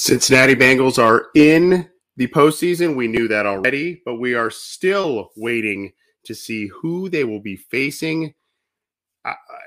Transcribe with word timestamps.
Cincinnati 0.00 0.54
Bengals 0.54 0.98
are 0.98 1.26
in 1.34 1.88
the 2.16 2.26
postseason. 2.28 2.96
We 2.96 3.06
knew 3.06 3.28
that 3.28 3.44
already, 3.44 4.00
but 4.06 4.16
we 4.16 4.34
are 4.34 4.50
still 4.50 5.30
waiting 5.36 5.92
to 6.24 6.34
see 6.34 6.68
who 6.68 7.10
they 7.10 7.24
will 7.24 7.40
be 7.40 7.56
facing. 7.56 8.34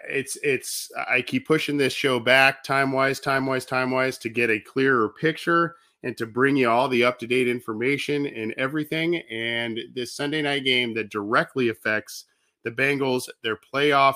It's 0.10 0.36
it's 0.42 0.90
I 1.08 1.22
keep 1.22 1.48
pushing 1.48 1.78
this 1.78 1.94
show 1.94 2.20
back 2.20 2.64
time 2.64 2.92
wise, 2.92 3.20
time 3.20 3.46
wise, 3.46 3.66
time 3.66 3.92
wise 3.92 4.18
to 4.20 4.30
get 4.30 4.50
a 4.50 4.60
clearer 4.60 5.10
picture 5.10 5.76
and 6.02 6.18
to 6.18 6.26
bring 6.26 6.56
you 6.56 6.68
all 6.68 6.90
the 6.90 7.04
up 7.04 7.20
to 7.20 7.28
date 7.28 7.48
information 7.48 8.26
and 8.26 8.56
everything. 8.58 9.18
And 9.30 9.80
this 9.94 10.16
Sunday 10.16 10.42
night 10.42 10.64
game 10.64 10.96
that 10.96 11.12
directly 11.12 11.70
affects 11.70 12.26
the 12.64 12.72
Bengals, 12.72 13.30
their 13.44 13.58
playoff 13.58 14.16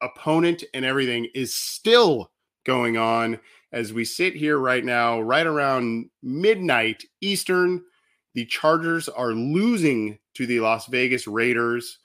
opponent, 0.00 0.64
and 0.72 0.86
everything 0.86 1.28
is 1.34 1.54
still 1.54 2.30
going 2.64 2.96
on 2.96 3.38
as 3.72 3.92
we 3.92 4.04
sit 4.04 4.34
here 4.34 4.58
right 4.58 4.84
now, 4.84 5.20
right 5.20 5.46
around 5.46 6.10
midnight 6.22 7.04
Eastern. 7.20 7.82
The 8.34 8.46
Chargers 8.46 9.08
are 9.08 9.32
losing 9.32 10.18
to 10.34 10.46
the 10.46 10.60
Las 10.60 10.86
Vegas 10.86 11.26
Raiders 11.26 11.98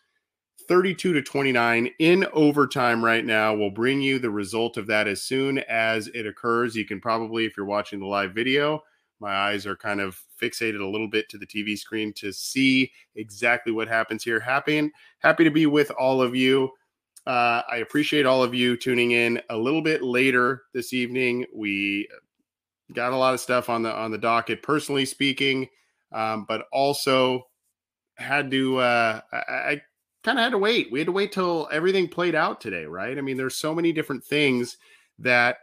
32 0.68 1.14
to 1.14 1.22
29 1.22 1.90
in 2.00 2.26
overtime 2.34 3.06
right 3.06 3.24
now. 3.24 3.56
We'll 3.56 3.70
bring 3.70 4.02
you 4.02 4.18
the 4.18 4.32
result 4.32 4.78
of 4.78 4.88
that 4.88 5.08
as 5.08 5.22
soon 5.22 5.60
as 5.60 6.08
it 6.08 6.26
occurs. 6.26 6.76
You 6.76 6.86
can 6.86 7.00
probably, 7.00 7.46
if 7.46 7.56
you're 7.56 7.66
watching 7.66 8.00
the 8.00 8.08
live 8.08 8.34
video, 8.34 8.82
my 9.20 9.34
eyes 9.34 9.66
are 9.66 9.76
kind 9.76 10.02
of 10.02 10.20
fixated 10.42 10.82
a 10.82 10.90
little 10.90 11.08
bit 11.08 11.30
to 11.30 11.38
the 11.38 11.48
TV 11.48 11.78
screen 11.78 12.12
to 12.14 12.32
see 12.32 12.92
exactly 13.16 13.72
what 13.72 13.88
happens 13.88 14.24
here. 14.24 14.40
Happy 14.40 14.92
happy 15.20 15.44
to 15.44 15.52
be 15.52 15.66
with 15.66 15.92
all 15.92 16.22
of 16.22 16.36
you. 16.36 16.72
Uh, 17.26 17.62
I 17.70 17.78
appreciate 17.78 18.26
all 18.26 18.44
of 18.44 18.54
you 18.54 18.78
tuning 18.78 19.12
in 19.12 19.42
a 19.50 19.58
little 19.58 19.82
bit 19.82 20.04
later 20.04 20.64
this 20.74 20.94
evening. 20.94 21.46
We 21.54 22.08
got 22.94 23.14
a 23.14 23.18
lot 23.18 23.34
of 23.34 23.40
stuff 23.40 23.70
on 23.70 23.82
the 23.82 23.92
on 23.92 24.12
the 24.12 24.18
docket, 24.18 24.62
personally 24.62 25.06
speaking, 25.06 25.68
um, 26.12 26.46
but 26.48 26.66
also 26.72 27.48
had 28.18 28.52
to. 28.52 28.78
Uh, 28.78 29.22
I, 29.32 29.38
I 29.38 29.82
kind 30.24 30.38
of 30.38 30.44
had 30.44 30.52
to 30.52 30.58
wait. 30.60 30.92
We 30.92 31.00
had 31.00 31.08
to 31.08 31.12
wait 31.12 31.32
till 31.32 31.68
everything 31.72 32.08
played 32.08 32.36
out 32.36 32.62
today, 32.62 32.86
right? 32.86 33.18
I 33.18 33.22
mean, 33.22 33.38
there's 33.38 33.58
so 33.58 33.74
many 33.74 33.92
different 33.92 34.24
things 34.24 34.78
that 35.20 35.58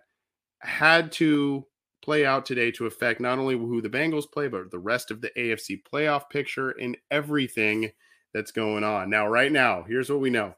had 0.61 1.13
to 1.13 1.65
play 2.03 2.27
out 2.27 2.45
today 2.45 2.73
to 2.73 2.87
affect 2.87 3.21
not 3.21 3.39
only 3.39 3.57
who 3.57 3.81
the 3.81 3.89
Bengals 3.89 4.31
play, 4.31 4.49
but 4.49 4.71
the 4.73 4.79
rest 4.79 5.13
of 5.13 5.21
the 5.21 5.31
AFC 5.37 5.81
playoff 5.83 6.29
picture 6.29 6.71
and 6.71 6.97
everything 7.11 7.93
that's 8.35 8.51
going 8.51 8.83
on. 8.83 9.09
Now, 9.11 9.29
right 9.29 9.53
now, 9.53 9.85
here's 9.87 10.11
what 10.11 10.21
we 10.21 10.31
know 10.31 10.55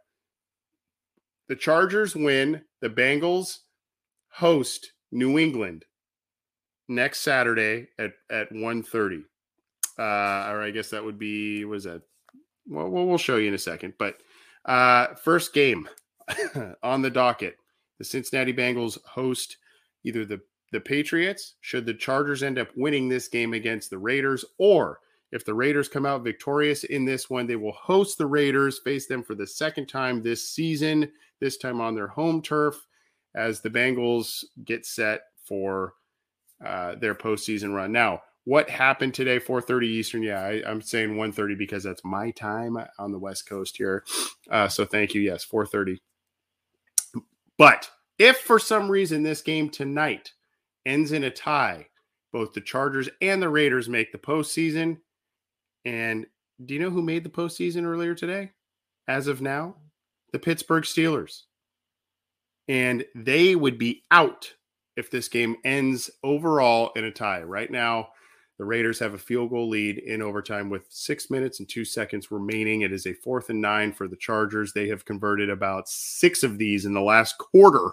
the 1.49 1.57
Chargers 1.57 2.15
win. 2.15 2.63
The 2.81 2.91
Bengals 2.91 3.59
host 4.29 4.93
New 5.11 5.39
England 5.39 5.85
next 6.89 7.21
Saturday 7.21 7.89
at 7.99 8.13
at 8.31 8.51
1:30. 8.53 9.25
Uh, 9.97 10.51
or 10.51 10.63
I 10.63 10.71
guess 10.71 10.91
that 10.91 11.05
would 11.05 11.19
be 11.19 11.65
was 11.65 11.85
that. 11.85 12.03
Well, 12.67 12.91
we'll 12.91 13.19
show 13.19 13.37
you 13.37 13.49
in 13.49 13.55
a 13.55 13.59
second. 13.59 13.95
But 13.99 14.19
uh, 14.65 15.15
first 15.15 15.53
game 15.53 15.89
on 16.83 17.03
the 17.03 17.11
docket: 17.11 17.57
the 17.99 18.05
Cincinnati 18.05 18.53
Bengals 18.53 18.99
host 19.05 19.59
either 20.05 20.25
the 20.25 20.41
the 20.73 20.81
Patriots. 20.81 21.55
Should 21.61 21.87
the 21.87 21.95
Chargers 21.95 22.43
end 22.43 22.59
up 22.59 22.69
winning 22.77 23.09
this 23.09 23.29
game 23.29 23.55
against 23.55 23.91
the 23.91 23.99
Raiders, 23.99 24.45
or 24.59 25.01
if 25.35 25.45
the 25.45 25.55
Raiders 25.55 25.89
come 25.89 26.07
out 26.07 26.23
victorious 26.23 26.85
in 26.85 27.05
this 27.05 27.29
one, 27.29 27.47
they 27.47 27.57
will 27.57 27.73
host 27.73 28.19
the 28.19 28.27
Raiders, 28.27 28.79
face 28.79 29.07
them 29.07 29.23
for 29.23 29.35
the 29.35 29.47
second 29.47 29.87
time 29.87 30.23
this 30.23 30.49
season, 30.49 31.11
this 31.45 31.59
time 31.59 31.81
on 31.81 31.95
their 31.95 32.09
home 32.09 32.41
turf, 32.43 32.87
as 33.35 33.61
the 33.61 33.71
Bengals 33.71 34.45
get 34.65 34.87
set 34.87 35.23
for 35.45 35.93
uh, 36.65 36.95
their 36.95 37.15
postseason 37.15 37.75
run. 37.75 37.93
Now, 37.93 38.23
what 38.45 38.71
happened 38.71 39.15
today, 39.15 39.39
4:30 39.39 39.85
Eastern? 39.85 40.23
Yeah, 40.23 40.41
I, 40.43 40.71
am 40.71 40.81
saying 40.81 41.15
1:30 41.15 41.57
because 41.57 41.83
that's 41.83 42.05
my 42.05 42.31
time 42.31 42.79
on 42.99 43.13
the 43.13 43.19
West 43.19 43.47
Coast 43.47 43.77
here. 43.77 44.05
Uh, 44.51 44.69
so 44.69 44.85
thank 44.85 45.15
you. 45.15 45.21
Yes, 45.21 45.45
4:30. 45.45 45.99
But 47.59 47.91
if 48.19 48.39
for 48.39 48.59
some 48.59 48.91
reason 48.91 49.23
this 49.23 49.43
game 49.43 49.69
tonight 49.69 50.33
ends 50.87 51.13
in 51.13 51.25
a 51.25 51.31
tie, 51.31 51.89
both 52.33 52.53
the 52.53 52.61
Chargers 52.61 53.09
and 53.21 53.41
the 53.41 53.49
Raiders 53.49 53.89
make 53.89 54.13
the 54.13 54.19
postseason. 54.19 54.99
And 55.85 56.27
do 56.65 56.75
you 56.75 56.81
know 56.81 56.91
who 56.91 57.03
made 57.03 57.25
the 57.25 57.31
postseason 57.31 57.85
earlier 57.85 58.15
today? 58.15 58.53
As 59.07 59.27
of 59.27 59.41
now, 59.41 59.77
the 60.35 60.39
Pittsburgh 60.41 60.83
Steelers. 60.83 61.43
And 62.67 63.05
they 63.15 63.55
would 63.55 63.79
be 63.79 64.03
out 64.11 64.53
if 64.97 65.09
this 65.09 65.29
game 65.29 65.55
ends 65.65 66.11
overall 66.25 66.91
in 66.97 67.05
a 67.05 67.13
tie. 67.13 67.43
Right 67.43 67.71
now, 67.71 68.09
the 68.59 68.65
Raiders 68.65 68.99
have 68.99 69.15
a 69.15 69.19
field 69.19 69.51
goal 69.51 69.69
lead 69.69 69.99
in 69.99 70.21
overtime 70.21 70.71
with 70.71 70.87
six 70.89 71.31
minutes 71.31 71.61
and 71.61 71.69
two 71.69 71.85
seconds 71.85 72.33
remaining. 72.33 72.81
It 72.81 72.93
is 72.93 73.07
a 73.07 73.15
fourth 73.15 73.49
and 73.49 73.61
nine 73.61 73.93
for 73.93 74.09
the 74.09 74.17
Chargers. 74.17 74.73
They 74.73 74.89
have 74.89 75.05
converted 75.05 75.51
about 75.51 75.89
six 75.89 76.43
of 76.43 76.59
these 76.59 76.85
in 76.85 76.95
the 76.95 77.01
last 77.01 77.39
quarter 77.39 77.93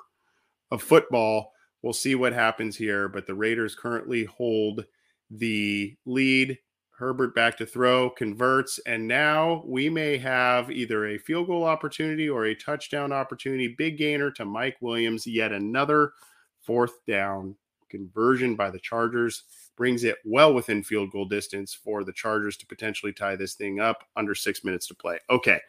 of 0.72 0.81
football. 0.81 1.52
We'll 1.84 1.94
see 1.94 2.16
what 2.16 2.34
happens 2.34 2.75
here, 2.75 3.08
but 3.08 3.28
the 3.28 3.35
Raiders 3.35 3.75
currently 3.75 4.23
hold 4.23 4.85
the 5.29 5.96
lead 6.08 6.58
Herbert 7.01 7.34
back 7.34 7.57
to 7.57 7.66
throw, 7.66 8.12
converts, 8.12 8.79
and 8.85 9.07
now 9.07 9.63
we 9.66 9.89
may 9.89 10.19
have 10.19 10.69
either 10.69 11.07
a 11.07 11.17
field 11.17 11.47
goal 11.47 11.63
opportunity 11.63 12.29
or 12.29 12.45
a 12.45 12.53
touchdown 12.53 13.12
opportunity. 13.12 13.69
Big 13.69 13.97
gainer 13.97 14.29
to 14.29 14.45
Mike 14.45 14.78
Williams, 14.81 15.25
yet 15.25 15.51
another 15.51 16.13
fourth 16.61 17.03
down 17.07 17.56
conversion 17.90 18.56
by 18.56 18.69
the 18.69 18.78
Chargers 18.78 19.45
brings 19.75 20.03
it 20.03 20.17
well 20.25 20.53
within 20.53 20.84
field 20.84 21.09
goal 21.11 21.25
distance 21.25 21.73
for 21.73 22.03
the 22.03 22.13
Chargers 22.13 22.56
to 22.57 22.67
potentially 22.67 23.11
tie 23.11 23.35
this 23.35 23.56
thing 23.56 23.79
up 23.79 24.03
under 24.16 24.35
six 24.35 24.63
minutes 24.63 24.85
to 24.85 24.94
play. 24.94 25.17
Okay. 25.28 25.59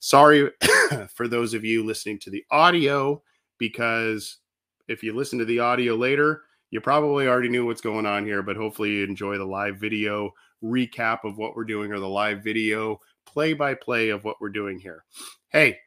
Sorry 0.00 0.50
for 1.08 1.28
those 1.28 1.54
of 1.54 1.64
you 1.64 1.82
listening 1.82 2.18
to 2.18 2.30
the 2.30 2.44
audio, 2.50 3.22
because 3.56 4.36
if 4.86 5.02
you 5.02 5.14
listen 5.14 5.38
to 5.38 5.46
the 5.46 5.60
audio 5.60 5.94
later, 5.94 6.42
you 6.70 6.80
probably 6.80 7.26
already 7.26 7.48
knew 7.48 7.66
what's 7.66 7.80
going 7.80 8.06
on 8.06 8.24
here, 8.24 8.42
but 8.42 8.56
hopefully 8.56 8.90
you 8.90 9.04
enjoy 9.04 9.38
the 9.38 9.44
live 9.44 9.76
video 9.76 10.32
recap 10.62 11.24
of 11.24 11.36
what 11.38 11.54
we're 11.54 11.64
doing 11.64 11.92
or 11.92 12.00
the 12.00 12.08
live 12.08 12.42
video 12.42 13.00
play 13.26 13.52
by 13.52 13.74
play 13.74 14.08
of 14.08 14.24
what 14.24 14.40
we're 14.40 14.48
doing 14.48 14.78
here. 14.78 15.04
Hey, 15.50 15.78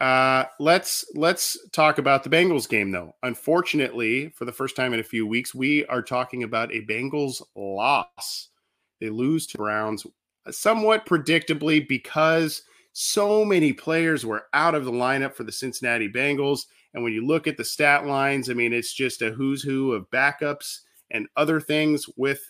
uh, 0.00 0.44
let's 0.60 1.04
let's 1.14 1.58
talk 1.70 1.98
about 1.98 2.22
the 2.22 2.30
Bengals 2.30 2.68
game 2.68 2.90
though. 2.90 3.14
Unfortunately, 3.22 4.28
for 4.30 4.44
the 4.44 4.52
first 4.52 4.76
time 4.76 4.94
in 4.94 5.00
a 5.00 5.04
few 5.04 5.26
weeks, 5.26 5.54
we 5.54 5.84
are 5.86 6.02
talking 6.02 6.44
about 6.44 6.72
a 6.72 6.82
Bengals 6.82 7.42
loss. 7.56 8.48
They 9.00 9.10
lose 9.10 9.46
to 9.48 9.58
Browns 9.58 10.06
somewhat 10.50 11.06
predictably 11.06 11.86
because 11.86 12.62
so 12.92 13.44
many 13.44 13.72
players 13.72 14.24
were 14.24 14.46
out 14.52 14.74
of 14.74 14.84
the 14.84 14.92
lineup 14.92 15.34
for 15.34 15.44
the 15.44 15.52
Cincinnati 15.52 16.08
Bengals. 16.08 16.66
And 16.94 17.02
when 17.02 17.12
you 17.12 17.26
look 17.26 17.46
at 17.46 17.56
the 17.56 17.64
stat 17.64 18.06
lines, 18.06 18.48
I 18.48 18.54
mean, 18.54 18.72
it's 18.72 18.92
just 18.92 19.22
a 19.22 19.30
who's 19.30 19.62
who 19.62 19.92
of 19.92 20.10
backups 20.10 20.80
and 21.10 21.28
other 21.36 21.60
things 21.60 22.06
with 22.16 22.40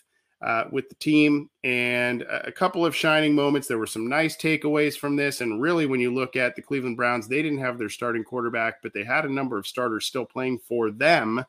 uh, 0.41 0.63
with 0.71 0.87
the 0.87 0.95
team 0.95 1.49
and 1.65 2.21
a 2.21 2.51
couple 2.51 2.85
of 2.85 2.95
shining 2.95 3.35
moments. 3.35 3.67
There 3.67 3.77
were 3.77 3.85
some 3.85 4.07
nice 4.07 4.37
takeaways 4.37 4.97
from 4.97 5.17
this. 5.17 5.41
And 5.41 5.61
really, 5.61 5.85
when 5.85 5.99
you 5.99 6.13
look 6.13 6.37
at 6.37 6.55
the 6.55 6.61
Cleveland 6.61 6.95
Browns, 6.95 7.27
they 7.27 7.41
didn't 7.41 7.59
have 7.59 7.77
their 7.77 7.89
starting 7.89 8.23
quarterback, 8.23 8.81
but 8.81 8.93
they 8.93 9.03
had 9.03 9.25
a 9.25 9.33
number 9.33 9.57
of 9.57 9.67
starters 9.67 10.05
still 10.05 10.25
playing 10.25 10.59
for 10.59 10.91
them. 10.91 11.43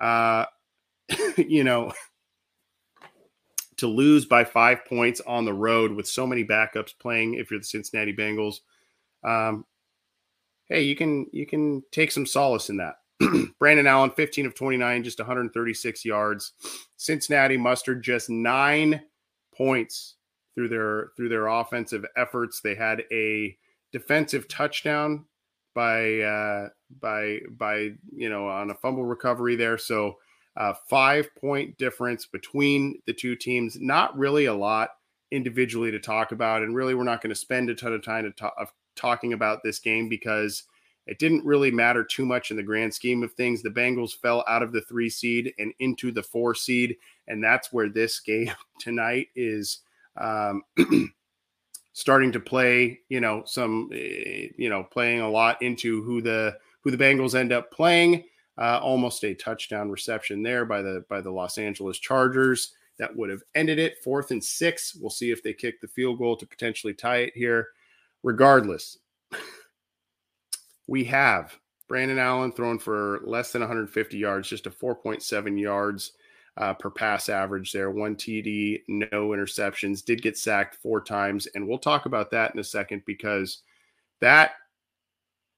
Uh, 0.00 0.46
you 1.36 1.62
know, 1.62 1.92
to 3.76 3.86
lose 3.86 4.26
by 4.26 4.44
five 4.44 4.84
points 4.84 5.20
on 5.20 5.44
the 5.44 5.54
road 5.54 5.92
with 5.92 6.06
so 6.06 6.26
many 6.26 6.44
backups 6.44 6.92
playing, 6.98 7.34
if 7.34 7.50
you're 7.50 7.60
the 7.60 7.64
Cincinnati 7.64 8.14
Bengals, 8.14 8.56
um, 9.24 9.64
hey, 10.70 10.82
you 10.82 10.96
can 10.96 11.26
you 11.32 11.44
can 11.44 11.82
take 11.92 12.10
some 12.10 12.24
solace 12.24 12.70
in 12.70 12.78
that. 12.78 12.94
Brandon 13.58 13.86
Allen, 13.86 14.10
15 14.10 14.46
of 14.46 14.54
29, 14.54 15.02
just 15.04 15.18
136 15.18 16.04
yards. 16.06 16.52
Cincinnati 16.96 17.58
mustered 17.58 18.02
just 18.02 18.30
nine 18.30 19.02
points 19.54 20.14
through 20.54 20.68
their 20.68 21.08
through 21.16 21.28
their 21.28 21.48
offensive 21.48 22.06
efforts. 22.16 22.60
They 22.60 22.74
had 22.74 23.02
a 23.12 23.56
defensive 23.92 24.48
touchdown 24.48 25.26
by 25.74 26.20
uh, 26.20 26.68
by 27.00 27.40
by 27.50 27.90
you 28.14 28.30
know 28.30 28.48
on 28.48 28.70
a 28.70 28.74
fumble 28.74 29.04
recovery 29.04 29.56
there. 29.56 29.76
So 29.76 30.16
uh, 30.56 30.74
five 30.88 31.28
point 31.36 31.76
difference 31.78 32.26
between 32.26 33.00
the 33.06 33.12
two 33.12 33.36
teams. 33.36 33.76
Not 33.78 34.16
really 34.16 34.46
a 34.46 34.54
lot 34.54 34.90
individually 35.30 35.90
to 35.90 36.00
talk 36.00 36.32
about, 36.32 36.62
and 36.62 36.74
really 36.74 36.94
we're 36.94 37.04
not 37.04 37.22
going 37.22 37.30
to 37.30 37.36
spend 37.36 37.70
a 37.70 37.74
ton 37.74 37.92
of 37.92 38.02
time 38.02 38.24
to 38.24 38.30
talk, 38.30 38.54
talking 38.96 39.32
about 39.32 39.62
this 39.62 39.78
game 39.78 40.08
because 40.08 40.64
it 41.06 41.18
didn't 41.18 41.44
really 41.44 41.70
matter 41.70 42.04
too 42.04 42.24
much 42.24 42.50
in 42.50 42.56
the 42.56 42.62
grand 42.62 42.94
scheme 42.94 43.22
of 43.22 43.32
things. 43.32 43.62
The 43.62 43.70
Bengals 43.70 44.16
fell 44.16 44.44
out 44.46 44.62
of 44.62 44.72
the 44.72 44.82
three 44.82 45.10
seed 45.10 45.52
and 45.58 45.72
into 45.78 46.12
the 46.12 46.22
four 46.22 46.54
seed, 46.54 46.96
and 47.26 47.42
that's 47.42 47.72
where 47.72 47.88
this 47.88 48.20
game 48.20 48.52
tonight 48.78 49.28
is 49.34 49.80
um, 50.16 50.62
starting 51.92 52.32
to 52.32 52.40
play. 52.40 53.00
You 53.08 53.20
know, 53.20 53.42
some 53.46 53.90
eh, 53.92 54.48
you 54.56 54.68
know 54.68 54.84
playing 54.84 55.20
a 55.20 55.30
lot 55.30 55.60
into 55.62 56.02
who 56.02 56.20
the 56.20 56.56
who 56.82 56.90
the 56.90 57.02
Bengals 57.02 57.34
end 57.34 57.52
up 57.52 57.70
playing. 57.72 58.24
Uh, 58.58 58.78
almost 58.82 59.24
a 59.24 59.34
touchdown 59.34 59.90
reception 59.90 60.42
there 60.42 60.64
by 60.66 60.82
the 60.82 61.04
by 61.08 61.20
the 61.20 61.30
Los 61.30 61.56
Angeles 61.56 61.98
Chargers 61.98 62.74
that 62.98 63.16
would 63.16 63.30
have 63.30 63.42
ended 63.54 63.78
it 63.78 63.98
fourth 64.04 64.30
and 64.30 64.44
six. 64.44 64.94
We'll 64.94 65.10
see 65.10 65.30
if 65.30 65.42
they 65.42 65.54
kick 65.54 65.80
the 65.80 65.88
field 65.88 66.18
goal 66.18 66.36
to 66.36 66.46
potentially 66.46 66.92
tie 66.92 67.18
it 67.18 67.32
here. 67.34 67.68
Regardless, 68.22 68.98
we 70.86 71.04
have 71.04 71.56
Brandon 71.88 72.18
Allen 72.18 72.52
thrown 72.52 72.78
for 72.78 73.20
less 73.24 73.52
than 73.52 73.62
150 73.62 74.18
yards, 74.18 74.48
just 74.48 74.66
a 74.66 74.70
4.7 74.70 75.60
yards 75.60 76.12
uh, 76.56 76.74
per 76.74 76.90
pass 76.90 77.28
average 77.28 77.72
there. 77.72 77.90
One 77.90 78.14
TD, 78.14 78.82
no 78.88 79.28
interceptions, 79.30 80.04
did 80.04 80.22
get 80.22 80.36
sacked 80.36 80.76
four 80.76 81.00
times. 81.00 81.46
And 81.54 81.66
we'll 81.66 81.78
talk 81.78 82.06
about 82.06 82.30
that 82.32 82.52
in 82.54 82.60
a 82.60 82.64
second 82.64 83.02
because 83.06 83.62
that 84.20 84.52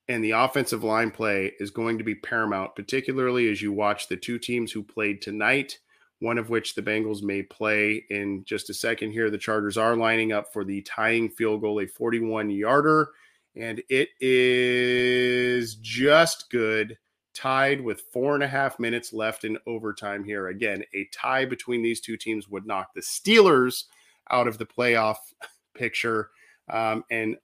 and 0.08 0.22
the 0.22 0.32
offensive 0.32 0.84
line 0.84 1.10
play 1.10 1.52
is 1.60 1.70
going 1.70 1.98
to 1.98 2.04
be 2.04 2.14
paramount, 2.14 2.74
particularly 2.74 3.50
as 3.50 3.62
you 3.62 3.72
watch 3.72 4.08
the 4.08 4.16
two 4.16 4.38
teams 4.38 4.72
who 4.72 4.82
played 4.82 5.22
tonight, 5.22 5.78
one 6.22 6.38
of 6.38 6.50
which 6.50 6.74
the 6.74 6.82
Bengals 6.82 7.22
may 7.22 7.42
play 7.42 8.04
in 8.10 8.44
just 8.44 8.70
a 8.70 8.74
second 8.74 9.10
here. 9.10 9.28
The 9.28 9.38
Chargers 9.38 9.76
are 9.76 9.96
lining 9.96 10.32
up 10.32 10.52
for 10.52 10.64
the 10.64 10.82
tying 10.82 11.28
field 11.28 11.60
goal, 11.60 11.80
a 11.80 11.86
41 11.86 12.50
yarder 12.50 13.10
and 13.56 13.82
it 13.88 14.08
is 14.20 15.76
just 15.76 16.50
good. 16.50 16.98
Tied 17.34 17.80
with 17.80 18.02
four 18.12 18.34
and 18.34 18.44
a 18.44 18.48
half 18.48 18.78
minutes 18.78 19.12
left 19.14 19.44
in 19.44 19.56
overtime 19.66 20.22
here. 20.22 20.48
Again, 20.48 20.84
a 20.94 21.08
tie 21.14 21.46
between 21.46 21.82
these 21.82 22.00
two 22.00 22.18
teams 22.18 22.46
would 22.48 22.66
knock 22.66 22.92
the 22.94 23.00
Steelers 23.00 23.84
out 24.30 24.46
of 24.46 24.58
the 24.58 24.66
playoff 24.66 25.16
picture 25.74 26.28
um, 26.70 27.04
and 27.10 27.36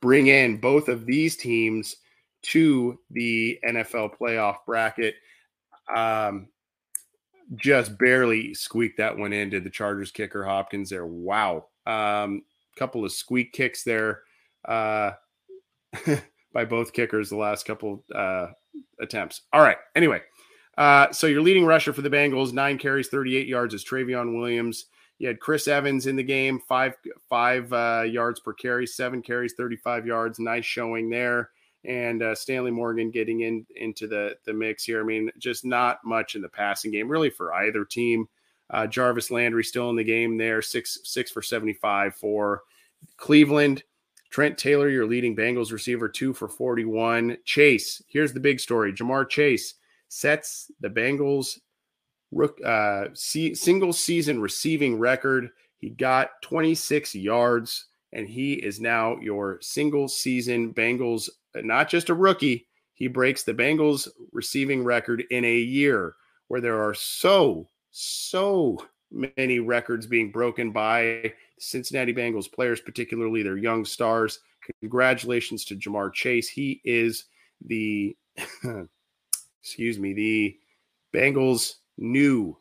bring 0.00 0.26
in 0.26 0.58
both 0.58 0.88
of 0.88 1.06
these 1.06 1.34
teams 1.36 1.96
to 2.42 2.98
the 3.10 3.58
NFL 3.66 4.18
playoff 4.18 4.56
bracket. 4.66 5.14
Um, 5.94 6.48
just 7.56 7.98
barely 7.98 8.54
squeaked 8.54 8.98
that 8.98 9.16
one 9.16 9.32
in. 9.32 9.50
Did 9.50 9.64
the 9.64 9.70
Chargers 9.70 10.10
kicker 10.10 10.44
Hopkins 10.44 10.90
there? 10.90 11.06
Wow. 11.06 11.66
Um, 11.86 12.42
couple 12.76 13.04
of 13.04 13.12
squeak 13.12 13.52
kicks 13.52 13.84
there. 13.84 14.22
Uh, 14.64 15.12
by 16.52 16.64
both 16.64 16.92
kickers 16.92 17.30
the 17.30 17.36
last 17.36 17.66
couple 17.66 18.04
uh, 18.14 18.48
attempts. 19.00 19.42
All 19.52 19.62
right. 19.62 19.78
Anyway, 19.94 20.20
uh, 20.76 21.10
so 21.12 21.26
your 21.26 21.42
leading 21.42 21.64
rusher 21.64 21.92
for 21.92 22.02
the 22.02 22.10
Bengals, 22.10 22.52
nine 22.52 22.78
carries, 22.78 23.08
38 23.08 23.46
yards, 23.46 23.74
is 23.74 23.84
Trayveon 23.84 24.38
Williams. 24.38 24.86
You 25.18 25.28
had 25.28 25.40
Chris 25.40 25.68
Evans 25.68 26.06
in 26.06 26.16
the 26.16 26.22
game, 26.22 26.60
five 26.68 26.94
five 27.28 27.72
uh, 27.72 28.04
yards 28.06 28.40
per 28.40 28.52
carry, 28.52 28.86
seven 28.86 29.22
carries, 29.22 29.54
35 29.54 30.06
yards. 30.06 30.38
Nice 30.38 30.64
showing 30.64 31.10
there. 31.10 31.50
And 31.84 32.22
uh, 32.22 32.34
Stanley 32.34 32.70
Morgan 32.70 33.10
getting 33.10 33.40
in 33.40 33.66
into 33.76 34.06
the 34.06 34.36
the 34.44 34.52
mix 34.52 34.84
here. 34.84 35.00
I 35.00 35.04
mean, 35.04 35.30
just 35.38 35.64
not 35.64 35.98
much 36.04 36.36
in 36.36 36.42
the 36.42 36.48
passing 36.48 36.92
game, 36.92 37.08
really, 37.08 37.30
for 37.30 37.52
either 37.54 37.84
team. 37.84 38.28
Uh, 38.70 38.86
Jarvis 38.86 39.30
Landry 39.30 39.64
still 39.64 39.90
in 39.90 39.96
the 39.96 40.04
game 40.04 40.38
there, 40.38 40.62
six 40.62 40.98
six 41.04 41.30
for 41.30 41.42
75 41.42 42.14
for 42.14 42.62
Cleveland. 43.16 43.82
Trent 44.30 44.56
Taylor, 44.56 44.88
your 44.88 45.06
leading 45.06 45.36
Bengals 45.36 45.72
receiver, 45.72 46.08
two 46.08 46.32
for 46.32 46.48
41. 46.48 47.36
Chase, 47.44 48.02
here's 48.08 48.32
the 48.32 48.40
big 48.40 48.60
story. 48.60 48.90
Ja'Marr 48.92 49.28
Chase 49.28 49.74
sets 50.08 50.70
the 50.80 50.88
Bengals 50.88 51.58
uh, 52.64 53.08
single 53.12 53.92
season 53.92 54.40
receiving 54.40 54.98
record. 54.98 55.50
He 55.76 55.90
got 55.90 56.30
26 56.42 57.14
yards, 57.14 57.86
and 58.12 58.28
he 58.28 58.54
is 58.54 58.80
now 58.80 59.18
your 59.20 59.58
single 59.60 60.08
season 60.08 60.72
Bengals, 60.72 61.28
uh, 61.56 61.60
not 61.62 61.88
just 61.88 62.10
a 62.10 62.14
rookie. 62.14 62.66
He 62.94 63.08
breaks 63.08 63.42
the 63.42 63.54
Bengals 63.54 64.08
receiving 64.32 64.84
record 64.84 65.24
in 65.30 65.44
a 65.44 65.56
year 65.56 66.14
where 66.48 66.60
there 66.60 66.82
are 66.82 66.94
so, 66.94 67.66
so 67.90 68.78
many 69.10 69.58
records 69.58 70.06
being 70.06 70.30
broken 70.30 70.70
by 70.70 71.32
Cincinnati 71.58 72.12
Bengals 72.12 72.52
players, 72.52 72.80
particularly 72.80 73.42
their 73.42 73.56
young 73.56 73.84
stars. 73.84 74.40
Congratulations 74.80 75.64
to 75.64 75.76
Ja'Marr 75.76 76.12
Chase. 76.12 76.48
He 76.48 76.80
is 76.84 77.24
the, 77.64 78.16
excuse 79.62 79.98
me, 79.98 80.12
the 80.12 80.56
Bengals' 81.14 81.76
new 81.98 82.56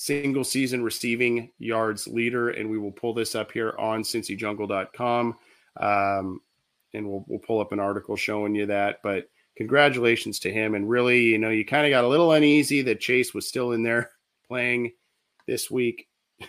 single 0.00 0.44
season 0.44 0.82
receiving 0.82 1.50
yards 1.58 2.08
leader. 2.08 2.48
And 2.48 2.70
we 2.70 2.78
will 2.78 2.90
pull 2.90 3.12
this 3.12 3.34
up 3.34 3.52
here 3.52 3.74
on 3.78 4.02
cincyjungle.com. 4.02 5.36
Um, 5.78 6.40
and 6.94 7.06
we'll, 7.06 7.22
we'll 7.28 7.38
pull 7.38 7.60
up 7.60 7.72
an 7.72 7.80
article 7.80 8.16
showing 8.16 8.54
you 8.54 8.64
that. 8.64 9.00
But 9.02 9.28
congratulations 9.58 10.38
to 10.40 10.50
him. 10.50 10.74
And 10.74 10.88
really, 10.88 11.24
you 11.24 11.36
know, 11.36 11.50
you 11.50 11.66
kind 11.66 11.84
of 11.84 11.90
got 11.90 12.04
a 12.04 12.08
little 12.08 12.32
uneasy 12.32 12.80
that 12.80 13.00
Chase 13.00 13.34
was 13.34 13.46
still 13.46 13.72
in 13.72 13.82
there 13.82 14.10
playing 14.48 14.92
this 15.46 15.70
week. 15.70 16.08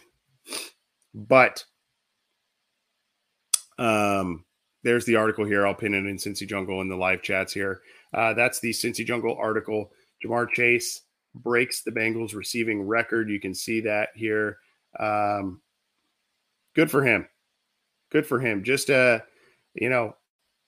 But 1.14 1.66
um, 3.78 4.46
there's 4.82 5.04
the 5.04 5.18
article 5.18 5.44
here. 5.44 5.68
I'll 5.68 5.76
pin 5.76 5.94
it 5.94 6.06
in 6.06 6.16
Cincy 6.16 6.48
Jungle 6.48 6.80
in 6.80 6.88
the 6.88 6.96
live 6.96 7.22
chats 7.22 7.52
here. 7.52 7.82
Uh, 8.14 8.34
that's 8.34 8.62
the 8.62 8.70
Cincy 8.70 9.06
Jungle 9.06 9.36
article. 9.38 9.92
Ja'Marr 10.24 10.50
Chase 10.50 11.02
breaks 11.36 11.82
the 11.82 11.92
Bengals 11.92 12.36
receiving 12.36 12.82
record. 12.82 13.30
You 13.30 13.40
can 13.40 13.54
see 13.54 13.82
that 13.82 14.10
here. 14.16 14.58
Um, 15.00 15.62
good 16.76 16.92
for 16.92 17.04
him. 17.04 17.28
Good 18.12 18.26
for 18.26 18.40
him. 18.40 18.64
Just 18.64 18.90
uh, 18.90 19.20
you 19.74 19.90
know, 19.90 20.16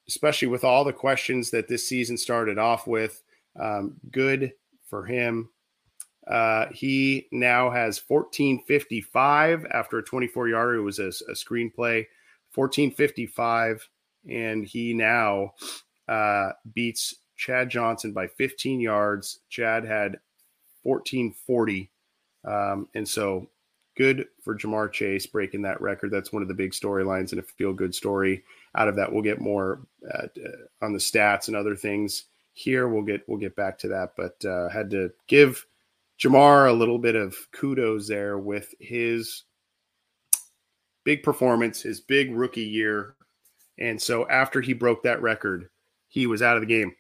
especially 0.08 0.48
with 0.48 0.64
all 0.64 0.84
the 0.84 0.94
questions 0.94 1.52
that 1.52 1.68
this 1.68 1.88
season 1.88 2.18
started 2.18 2.58
off 2.58 2.88
with. 2.88 3.22
Um, 3.60 3.96
good 4.12 4.54
for 4.90 5.06
him. 5.06 5.50
Uh, 6.28 6.68
he 6.72 7.28
now 7.32 7.70
has 7.70 8.02
1455 8.08 9.66
after 9.74 9.98
a 9.98 10.04
24 10.04 10.48
yarder. 10.50 10.76
It 10.76 10.82
was 10.82 11.00
a, 11.00 11.08
a 11.08 11.34
screenplay, 11.34 12.06
1455. 12.56 13.88
And 14.30 14.64
he 14.66 14.94
now 14.94 15.52
uh, 16.08 16.52
beats 16.74 17.16
Chad 17.36 17.70
Johnson 17.70 18.14
by 18.14 18.28
15 18.28 18.80
yards. 18.80 19.40
Chad 19.50 19.84
had 19.84 20.20
1440. 20.84 21.90
Um, 22.46 22.88
and 22.94 23.08
so 23.08 23.48
good 23.96 24.28
for 24.44 24.56
Ja'Marr 24.56 24.92
Chase 24.92 25.26
breaking 25.26 25.62
that 25.64 25.82
record. 25.82 26.12
That's 26.12 26.34
one 26.34 26.42
of 26.42 26.48
the 26.48 26.54
big 26.54 26.72
storylines 26.72 27.32
and 27.32 27.40
a 27.40 27.44
feel 27.44 27.74
good 27.74 27.94
story 27.94 28.44
out 28.76 28.88
of 28.88 28.96
that. 28.96 29.12
We'll 29.12 29.24
get 29.24 29.42
more 29.42 29.82
uh, 30.14 30.28
on 30.82 30.94
the 30.94 31.00
stats 31.00 31.48
and 31.48 31.56
other 31.56 31.76
things 31.76 32.26
here. 32.54 32.88
We'll 32.88 33.04
get 33.04 33.28
we'll 33.28 33.40
get 33.40 33.56
back 33.56 33.78
to 33.80 33.88
that, 33.90 34.14
but 34.18 34.44
uh, 34.46 34.70
had 34.70 34.90
to 34.92 35.12
give 35.28 35.66
Ja'Marr 36.20 36.70
a 36.70 36.74
little 36.74 37.00
bit 37.00 37.16
of 37.16 37.36
kudos 37.52 38.08
there 38.08 38.38
with 38.38 38.74
his 38.80 39.44
big 41.04 41.24
performance, 41.24 41.82
his 41.82 42.00
big 42.00 42.34
rookie 42.34 42.62
year. 42.62 43.16
And 43.80 44.02
so 44.02 44.28
after 44.30 44.62
he 44.62 44.74
broke 44.74 45.04
that 45.04 45.22
record, 45.22 45.70
he 46.08 46.28
was 46.28 46.42
out 46.42 46.56
of 46.56 46.62
the 46.62 46.68
game. 46.68 46.94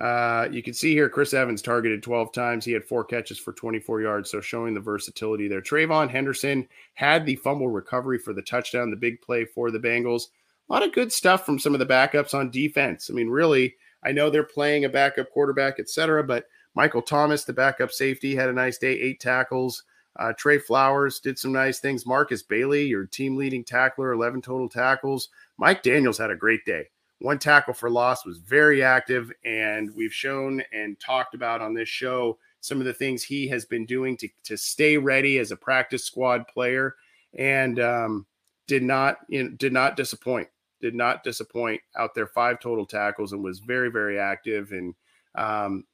Uh, 0.00 0.48
you 0.50 0.62
can 0.62 0.74
see 0.74 0.92
here 0.92 1.08
Chris 1.08 1.34
Evans 1.34 1.60
targeted 1.60 2.02
12 2.02 2.32
times. 2.32 2.64
He 2.64 2.72
had 2.72 2.84
four 2.84 3.04
catches 3.04 3.38
for 3.38 3.52
24 3.52 4.00
yards, 4.00 4.30
so 4.30 4.40
showing 4.40 4.74
the 4.74 4.80
versatility 4.80 5.48
there. 5.48 5.60
TreVeyon 5.60 6.08
Henderson 6.08 6.68
had 6.94 7.26
the 7.26 7.36
fumble 7.36 7.68
recovery 7.68 8.18
for 8.18 8.32
the 8.32 8.42
touchdown, 8.42 8.90
the 8.90 8.96
big 8.96 9.20
play 9.20 9.44
for 9.44 9.70
the 9.70 9.78
Bengals. 9.80 10.24
A 10.68 10.72
lot 10.72 10.84
of 10.84 10.92
good 10.92 11.12
stuff 11.12 11.44
from 11.44 11.58
some 11.58 11.74
of 11.74 11.80
the 11.80 11.86
backups 11.86 12.34
on 12.34 12.50
defense. 12.50 13.10
I 13.10 13.14
mean, 13.14 13.28
really, 13.28 13.74
I 14.04 14.12
know 14.12 14.30
they're 14.30 14.44
playing 14.44 14.84
a 14.84 14.88
backup 14.88 15.30
quarterback, 15.30 15.80
et 15.80 15.88
cetera, 15.88 16.22
but 16.22 16.46
Michael 16.74 17.02
Thomas, 17.02 17.44
the 17.44 17.52
backup 17.52 17.90
safety, 17.90 18.36
had 18.36 18.48
a 18.48 18.52
nice 18.52 18.78
day, 18.78 18.92
eight 18.92 19.18
tackles. 19.18 19.82
Uh, 20.16 20.32
Tre 20.36 20.58
Flowers 20.58 21.18
did 21.20 21.38
some 21.38 21.52
nice 21.52 21.80
things. 21.80 22.06
Markus 22.06 22.42
Bailey, 22.42 22.86
your 22.86 23.06
team 23.06 23.36
leading 23.36 23.64
tackler, 23.64 24.12
11 24.12 24.42
total 24.42 24.68
tackles. 24.68 25.28
Mike 25.56 25.82
Daniels 25.82 26.18
had 26.18 26.30
a 26.30 26.36
great 26.36 26.64
day. 26.64 26.88
One 27.20 27.38
tackle 27.38 27.74
for 27.74 27.90
loss 27.90 28.24
was 28.24 28.38
very 28.38 28.82
active. 28.82 29.32
And 29.44 29.94
we've 29.94 30.12
shown 30.12 30.62
and 30.72 30.98
talked 31.00 31.34
about 31.34 31.60
on 31.60 31.74
this 31.74 31.88
show 31.88 32.38
some 32.60 32.78
of 32.78 32.86
the 32.86 32.92
things 32.92 33.22
he 33.22 33.48
has 33.48 33.64
been 33.64 33.86
doing 33.86 34.16
to, 34.18 34.28
to 34.44 34.56
stay 34.56 34.96
ready 34.96 35.38
as 35.38 35.50
a 35.50 35.56
practice 35.56 36.04
squad 36.04 36.46
player 36.48 36.96
and 37.34 37.80
um, 37.80 38.26
did 38.66 38.82
not 38.82 39.18
you 39.28 39.44
know, 39.44 39.50
did 39.50 39.72
not 39.72 39.96
disappoint. 39.96 40.48
Did 40.80 40.94
not 40.94 41.24
disappoint 41.24 41.80
out 41.96 42.14
there. 42.14 42.28
Five 42.28 42.60
total 42.60 42.86
tackles 42.86 43.32
and 43.32 43.42
was 43.42 43.58
very, 43.58 43.90
very 43.90 44.18
active. 44.18 44.70
And 44.70 44.94
um, 45.34 45.84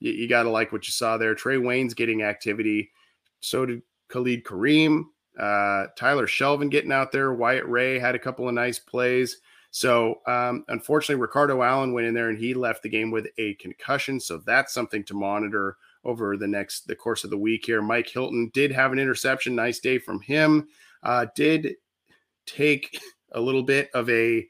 you, 0.00 0.12
you 0.12 0.28
got 0.28 0.42
to 0.42 0.50
like 0.50 0.72
what 0.72 0.86
you 0.86 0.92
saw 0.92 1.16
there. 1.16 1.34
Trae 1.34 1.60
Waynes 1.60 1.94
getting 1.94 2.22
activity. 2.22 2.90
So 3.40 3.66
did 3.66 3.82
Khalid 4.08 4.44
Kareem. 4.44 5.04
Uh, 5.38 5.86
Tyler 5.96 6.26
Shelvin 6.26 6.70
getting 6.70 6.92
out 6.92 7.12
there. 7.12 7.32
Wyatt 7.32 7.66
Ray 7.66 7.98
had 7.98 8.14
a 8.14 8.18
couple 8.18 8.48
of 8.48 8.54
nice 8.54 8.78
plays. 8.78 9.38
So 9.72 10.20
um, 10.26 10.64
unfortunately, 10.68 11.20
Ricardo 11.20 11.62
Allen 11.62 11.94
went 11.94 12.06
in 12.06 12.12
there 12.12 12.28
and 12.28 12.38
he 12.38 12.52
left 12.52 12.82
the 12.82 12.90
game 12.90 13.10
with 13.10 13.26
a 13.38 13.54
concussion. 13.54 14.20
So 14.20 14.36
that's 14.44 14.72
something 14.72 15.02
to 15.04 15.14
monitor 15.14 15.78
over 16.04 16.36
the 16.36 16.46
next 16.46 16.86
the 16.86 16.94
course 16.94 17.24
of 17.24 17.30
the 17.30 17.38
week 17.38 17.64
here. 17.64 17.80
Mike 17.80 18.08
Hilton 18.08 18.50
did 18.52 18.70
have 18.70 18.92
an 18.92 18.98
interception. 18.98 19.54
Nice 19.54 19.78
day 19.78 19.98
from 19.98 20.20
him. 20.20 20.68
Uh, 21.02 21.26
did 21.34 21.76
take 22.44 23.00
a 23.32 23.40
little 23.40 23.62
bit 23.62 23.90
of 23.94 24.10
a 24.10 24.46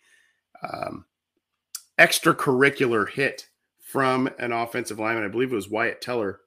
um, 0.68 1.04
extracurricular 2.00 3.08
hit 3.08 3.48
from 3.78 4.28
an 4.40 4.50
offensive 4.50 4.98
lineman. 4.98 5.24
I 5.24 5.28
believe 5.28 5.52
it 5.52 5.56
was 5.56 5.70
Wyatt 5.70 6.00
Teller. 6.00 6.40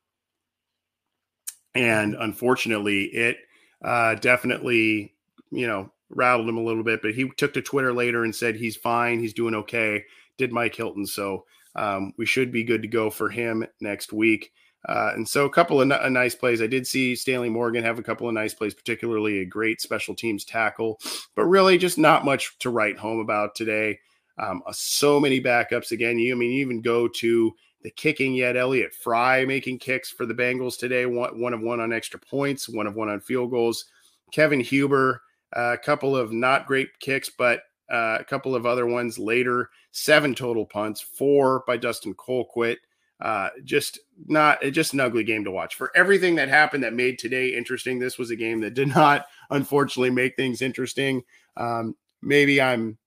And 1.76 2.16
unfortunately, 2.16 3.06
it 3.06 3.38
uh, 3.82 4.16
definitely, 4.16 5.14
you 5.52 5.68
know, 5.68 5.92
rattled 6.10 6.50
him 6.50 6.58
a 6.58 6.64
little 6.64 6.84
bit. 6.84 7.02
But 7.02 7.16
he 7.16 7.30
took 7.38 7.54
to 7.54 7.62
Twitter 7.62 7.94
later 7.94 8.24
and 8.24 8.36
said 8.36 8.56
he's 8.56 8.76
fine, 8.76 9.20
he's 9.20 9.34
doing 9.34 9.56
okay. 9.56 10.04
Did 10.38 10.52
Mike 10.52 10.76
Hilton, 10.76 11.06
so 11.06 11.46
um, 11.76 12.14
we 12.18 12.26
should 12.26 12.52
be 12.52 12.64
good 12.64 12.82
to 12.82 12.88
go 12.88 13.10
for 13.10 13.30
him 13.30 13.66
next 13.80 14.12
week. 14.12 14.52
Uh, 14.88 15.12
and 15.16 15.28
so 15.28 15.46
a 15.46 15.50
couple 15.50 15.82
of 15.82 15.88
nice 16.12 16.36
plays. 16.36 16.62
I 16.62 16.68
did 16.68 16.86
see 16.86 17.16
Stanley 17.16 17.50
Morgan 17.50 17.84
have 17.84 17.98
a 17.98 18.04
couple 18.04 18.28
of 18.28 18.34
nice 18.34 18.54
plays, 18.54 18.74
particularly 18.74 19.40
a 19.40 19.46
great 19.46 19.82
special 19.82 20.14
teams 20.14 20.46
tackle, 20.46 21.00
but 21.36 21.46
really 21.46 21.78
just 21.78 21.98
not 21.98 22.24
much 22.24 22.58
to 22.60 22.70
write 22.70 22.98
home 22.98 23.20
about 23.20 23.56
today. 23.56 24.00
Um, 24.38 24.62
uh, 24.66 24.74
so 24.74 25.20
many 25.20 25.42
backups 25.42 25.92
again. 25.92 26.20
You, 26.20 26.36
I 26.36 26.38
mean, 26.38 26.52
you 26.52 26.60
even 26.60 26.82
go 26.82 27.08
to 27.08 27.56
the 27.82 27.90
kicking 27.92 28.36
yet. 28.36 28.58
Elliott 28.58 28.94
Fry 28.94 29.46
making 29.46 29.80
kicks 29.80 30.12
for 30.12 30.26
the 30.26 30.34
Bengals 30.34 30.78
today. 30.78 31.06
One, 31.06 31.40
one 31.40 31.54
of 31.54 31.62
one 31.62 31.80
on 31.80 31.94
extra 31.94 32.20
points, 32.20 32.70
one 32.70 32.86
of 32.86 32.96
one 32.96 33.10
on 33.10 33.22
field 33.22 33.52
goals. 33.52 33.86
Kevin 34.32 34.60
Huber, 34.60 35.22
a 35.56 35.78
couple 35.78 36.16
of 36.16 36.32
not 36.32 36.68
great 36.68 37.00
kicks, 37.00 37.30
but 37.30 37.62
uh, 37.92 38.18
a 38.20 38.24
couple 38.24 38.56
of 38.56 38.66
other 38.66 38.86
ones 38.86 39.18
later. 39.18 39.70
Seven 39.92 40.36
total 40.36 40.66
punts, 40.66 41.02
four 41.02 41.64
by 41.66 41.78
Dustin 41.78 42.14
Colquitt. 42.14 42.78
Uh, 43.22 43.50
just 43.64 44.00
not 44.28 44.62
just 44.72 44.94
an 44.94 45.00
ugly 45.00 45.24
game 45.24 45.46
to 45.46 45.52
watch. 45.52 45.76
For 45.76 45.92
everything 45.96 46.36
that 46.36 46.50
happened 46.50 46.84
that 46.84 46.94
made 46.94 47.18
today 47.18 47.56
interesting, 47.56 47.98
this 47.98 48.18
was 48.18 48.30
a 48.30 48.36
game 48.36 48.60
that 48.62 48.74
did 48.74 48.88
not, 48.96 49.26
unfortunately, 49.50 50.10
make 50.10 50.36
things 50.36 50.62
interesting. 50.62 51.24
Um, 51.56 51.96
maybe 52.22 52.62
I'm 52.62 52.98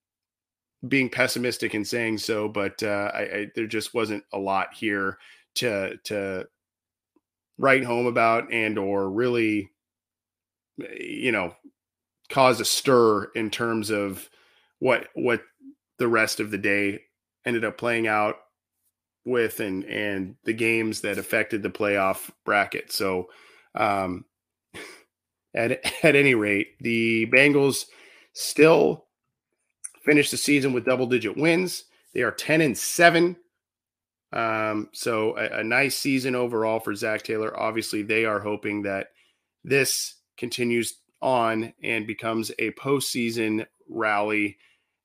being 0.87 1.09
pessimistic 1.09 1.75
in 1.75 1.85
saying 1.85 2.17
so, 2.17 2.47
but 2.47 2.81
uh, 2.81 3.11
I, 3.13 3.19
I, 3.19 3.47
there 3.55 3.67
just 3.67 3.93
wasn't 3.93 4.23
a 4.33 4.39
lot 4.39 4.73
here 4.73 5.17
to 5.55 5.97
to 6.05 6.47
write 7.57 7.83
home 7.83 8.05
about 8.05 8.51
and 8.51 8.79
or 8.79 9.09
really, 9.09 9.69
you 10.97 11.31
know, 11.31 11.53
cause 12.29 12.59
a 12.59 12.65
stir 12.65 13.25
in 13.35 13.49
terms 13.49 13.89
of 13.89 14.29
what 14.79 15.07
what 15.13 15.41
the 15.97 16.07
rest 16.07 16.39
of 16.39 16.51
the 16.51 16.57
day 16.57 17.01
ended 17.45 17.65
up 17.65 17.77
playing 17.77 18.07
out 18.07 18.35
with 19.25 19.59
and 19.59 19.83
and 19.85 20.35
the 20.45 20.53
games 20.53 21.01
that 21.01 21.17
affected 21.17 21.61
the 21.63 21.69
playoff 21.69 22.29
bracket. 22.45 22.91
So 22.91 23.29
um 23.75 24.25
at 25.53 25.71
at 26.03 26.15
any 26.15 26.35
rate, 26.35 26.79
the 26.79 27.25
Bengals 27.27 27.85
still 28.33 29.05
finished 30.03 30.31
the 30.31 30.37
season 30.37 30.73
with 30.73 30.85
double 30.85 31.05
digit 31.05 31.37
wins. 31.37 31.85
They 32.13 32.21
are 32.21 32.31
10 32.31 32.61
and 32.61 32.77
7. 32.77 33.35
Um, 34.31 34.89
so 34.93 35.37
a, 35.37 35.59
a, 35.59 35.63
nice 35.63 35.97
season 35.97 36.35
overall 36.35 36.79
for 36.79 36.93
Zac 36.93 37.23
Taylor. 37.23 37.57
Obviously, 37.59 38.03
they 38.03 38.25
are 38.25 38.39
hoping 38.39 38.83
that 38.83 39.07
this 39.63 40.15
continues 40.37 40.99
on 41.21 41.73
and 41.83 42.07
becomes 42.07 42.51
a 42.59 42.71
postseason 42.71 43.65
rally, 43.87 44.57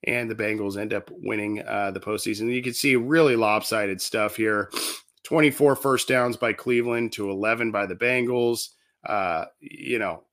and 0.04 0.30
the 0.30 0.35
Bengals 0.35 0.76
end 0.76 0.92
up 0.92 1.11
winning 1.11 1.62
uh, 1.62 1.90
the 1.90 2.00
postseason. 2.00 2.52
You 2.52 2.62
can 2.62 2.75
see 2.75 2.97
really 2.97 3.37
lopsided 3.37 4.00
stuff 4.00 4.37
here 4.37 4.71
24 5.25 5.76
first 5.76 6.09
downs 6.09 6.37
by 6.37 6.52
Cleveland 6.52 7.12
to 7.12 7.30
11 7.30 7.71
by 7.71 7.87
the 7.87 7.94
Bengals. 7.94 8.71
Uh, 9.04 9.47
you 9.61 9.99
know, 9.99 10.25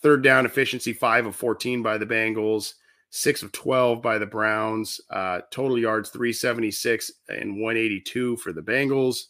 third 0.00 0.22
down 0.22 0.46
efficiency, 0.46 0.92
five 0.92 1.26
of 1.26 1.36
14 1.36 1.82
by 1.82 1.98
the 1.98 2.06
Bengals 2.06 2.74
six 3.12 3.42
of 3.42 3.52
12 3.52 4.00
by 4.00 4.16
the 4.16 4.26
Browns, 4.26 5.00
uh, 5.10 5.42
total 5.50 5.78
yards 5.78 6.08
376 6.08 7.12
and 7.28 7.60
182 7.60 8.38
for 8.38 8.52
the 8.52 8.62
Bengals. 8.62 9.24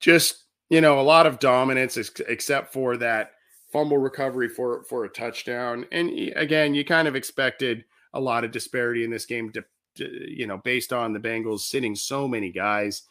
Just, 0.00 0.44
you 0.70 0.80
know, 0.80 0.98
a 0.98 1.02
lot 1.02 1.26
of 1.26 1.38
dominance 1.38 1.98
ex- 1.98 2.20
except 2.26 2.72
for 2.72 2.96
that 2.96 3.32
fumble 3.74 3.98
recovery 3.98 4.48
for, 4.48 4.84
for 4.84 5.04
a 5.04 5.08
touchdown. 5.08 5.84
And 5.90 6.10
again, 6.36 6.76
you 6.76 6.84
kind 6.84 7.08
of 7.08 7.16
expected 7.16 7.84
a 8.12 8.20
lot 8.20 8.44
of 8.44 8.52
disparity 8.52 9.02
in 9.02 9.10
this 9.10 9.26
game, 9.26 9.50
to, 9.50 9.64
to, 9.96 10.30
you 10.30 10.46
know, 10.46 10.58
based 10.58 10.92
on 10.92 11.12
the 11.12 11.18
Bengals 11.18 11.62
sitting 11.62 11.96
so 11.96 12.28
many 12.28 12.52
guys. 12.52 13.02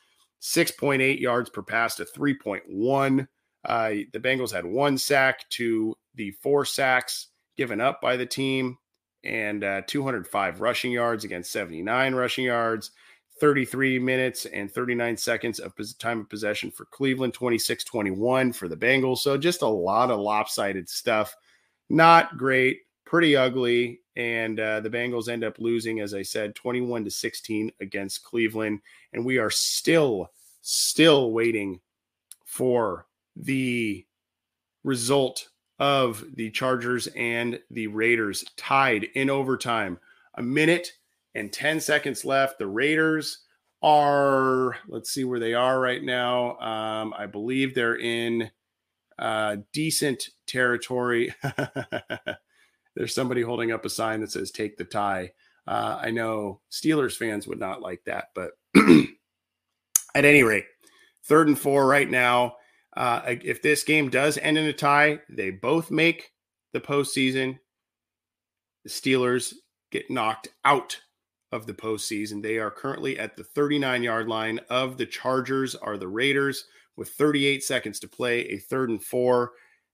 6.8 0.41 1.20
yards 1.20 1.50
per 1.50 1.63
pass 1.63 1.96
to 1.96 2.05
3.1. 2.05 3.27
Uh, 3.65 3.89
the 4.13 4.20
Bengals 4.20 4.53
had 4.53 4.65
one 4.65 4.98
sack 4.98 5.48
to 5.50 5.96
the 6.15 6.32
four 6.41 6.63
sacks 6.63 7.27
given 7.58 7.82
up 7.82 8.01
by 8.01 8.15
the 8.15 8.25
team 8.25 8.77
and 9.25 9.65
uh, 9.65 9.82
205 9.86 10.62
rushing 10.62 10.93
yards 10.93 11.25
against 11.25 11.51
79 11.51 12.15
rushing 12.15 12.46
yards, 12.46 12.91
33 13.40 14.00
minutes 14.00 14.46
and 14.46 14.72
39 14.72 15.18
seconds 15.18 15.60
of 15.60 15.74
time 15.98 16.22
of 16.22 16.30
possession 16.30 16.72
for 16.72 16.86
Cleveland, 16.86 17.34
26 17.34 17.84
21 17.84 18.54
for 18.54 18.68
the 18.68 18.78
Bengals. 18.78 19.20
So 19.20 19.38
just 19.38 19.62
a 19.62 19.68
lot 19.68 20.12
of 20.12 20.20
lopsided 20.20 20.88
stuff. 20.88 21.36
Not 21.90 22.38
great, 22.38 22.82
pretty 23.06 23.36
ugly. 23.36 24.02
And 24.16 24.60
uh, 24.60 24.80
the 24.80 24.90
Bengals 24.90 25.28
end 25.28 25.44
up 25.44 25.58
losing, 25.58 26.00
as 26.00 26.13
I 26.13 26.22
said, 26.22 26.56
21 26.56 27.06
to 27.06 27.12
16 27.12 27.72
against 27.82 28.24
Cleveland. 28.24 28.82
And 29.13 29.25
we 29.25 29.40
are 29.40 29.50
still, 29.50 30.32
still 30.62 31.32
waiting 31.32 31.80
for 32.46 33.08
the 33.36 34.06
result 34.84 35.50
of 35.80 36.24
the 36.36 36.52
Chargers 36.52 37.08
and 37.16 37.60
the 37.72 37.88
Raiders 37.88 38.46
tied 38.58 39.06
in 39.16 39.30
overtime. 39.30 39.98
A 40.36 40.44
minute 40.44 40.92
and 41.36 41.52
10 41.52 41.80
seconds 41.80 42.25
left. 42.25 42.60
The 42.60 42.68
Raiders 42.68 43.40
are, 43.82 44.78
let's 44.88 45.12
see 45.12 45.24
where 45.24 45.40
they 45.40 45.54
are 45.54 45.80
right 45.80 46.04
now. 46.04 46.58
Um, 46.60 47.13
I 47.18 47.25
believe 47.25 47.74
they're 47.74 47.98
in 47.98 48.50
uh, 49.20 49.58
decent 49.74 50.30
territory. 50.48 51.34
There's 52.96 53.16
somebody 53.16 53.42
holding 53.42 53.72
up 53.72 53.86
a 53.86 53.90
sign 53.90 54.22
that 54.22 54.32
says 54.32 54.52
take 54.52 54.78
the 54.78 54.86
tie. 54.86 55.32
Uh, 55.66 56.00
I 56.02 56.12
know 56.12 56.62
Steelers 56.72 57.16
fans 57.16 57.48
would 57.48 57.60
not 57.60 57.82
like 57.82 58.04
that, 58.06 58.28
but 58.36 58.52
at 58.75 60.25
any 60.25 60.44
rate, 60.44 60.66
third 61.25 61.48
and 61.48 61.58
four 61.58 61.88
right 61.88 62.10
now. 62.10 62.56
Uh, 62.96 63.22
if 63.25 63.62
this 63.62 63.84
game 63.84 64.10
does 64.10 64.38
end 64.38 64.58
in 64.58 64.66
a 64.66 64.74
tie, 64.74 65.20
they 65.30 65.50
both 65.50 65.90
make 65.90 66.32
the 66.74 66.80
postseason. 66.82 67.58
The 68.84 68.90
Steelers 68.90 69.54
get 69.92 70.12
knocked 70.12 70.50
out 70.63 71.00
of 71.53 71.67
the 71.67 71.74
postseason. 71.74 72.41
They 72.41 72.57
are 72.57 72.72
currently 72.72 73.19
at 73.19 73.38
the 73.38 73.43
39 73.43 74.03
yard 74.03 74.27
line 74.27 74.60
of 74.69 74.98
the 74.98 75.05
Chargers, 75.05 75.75
are 75.75 75.98
the 75.98 76.07
Raiders 76.07 76.65
with 76.98 77.10
38 77.10 77.63
seconds 77.63 78.00
to 78.00 78.07
play, 78.07 78.41
a 78.48 78.57
third 78.57 78.89
and 78.89 79.01
four. 79.01 79.51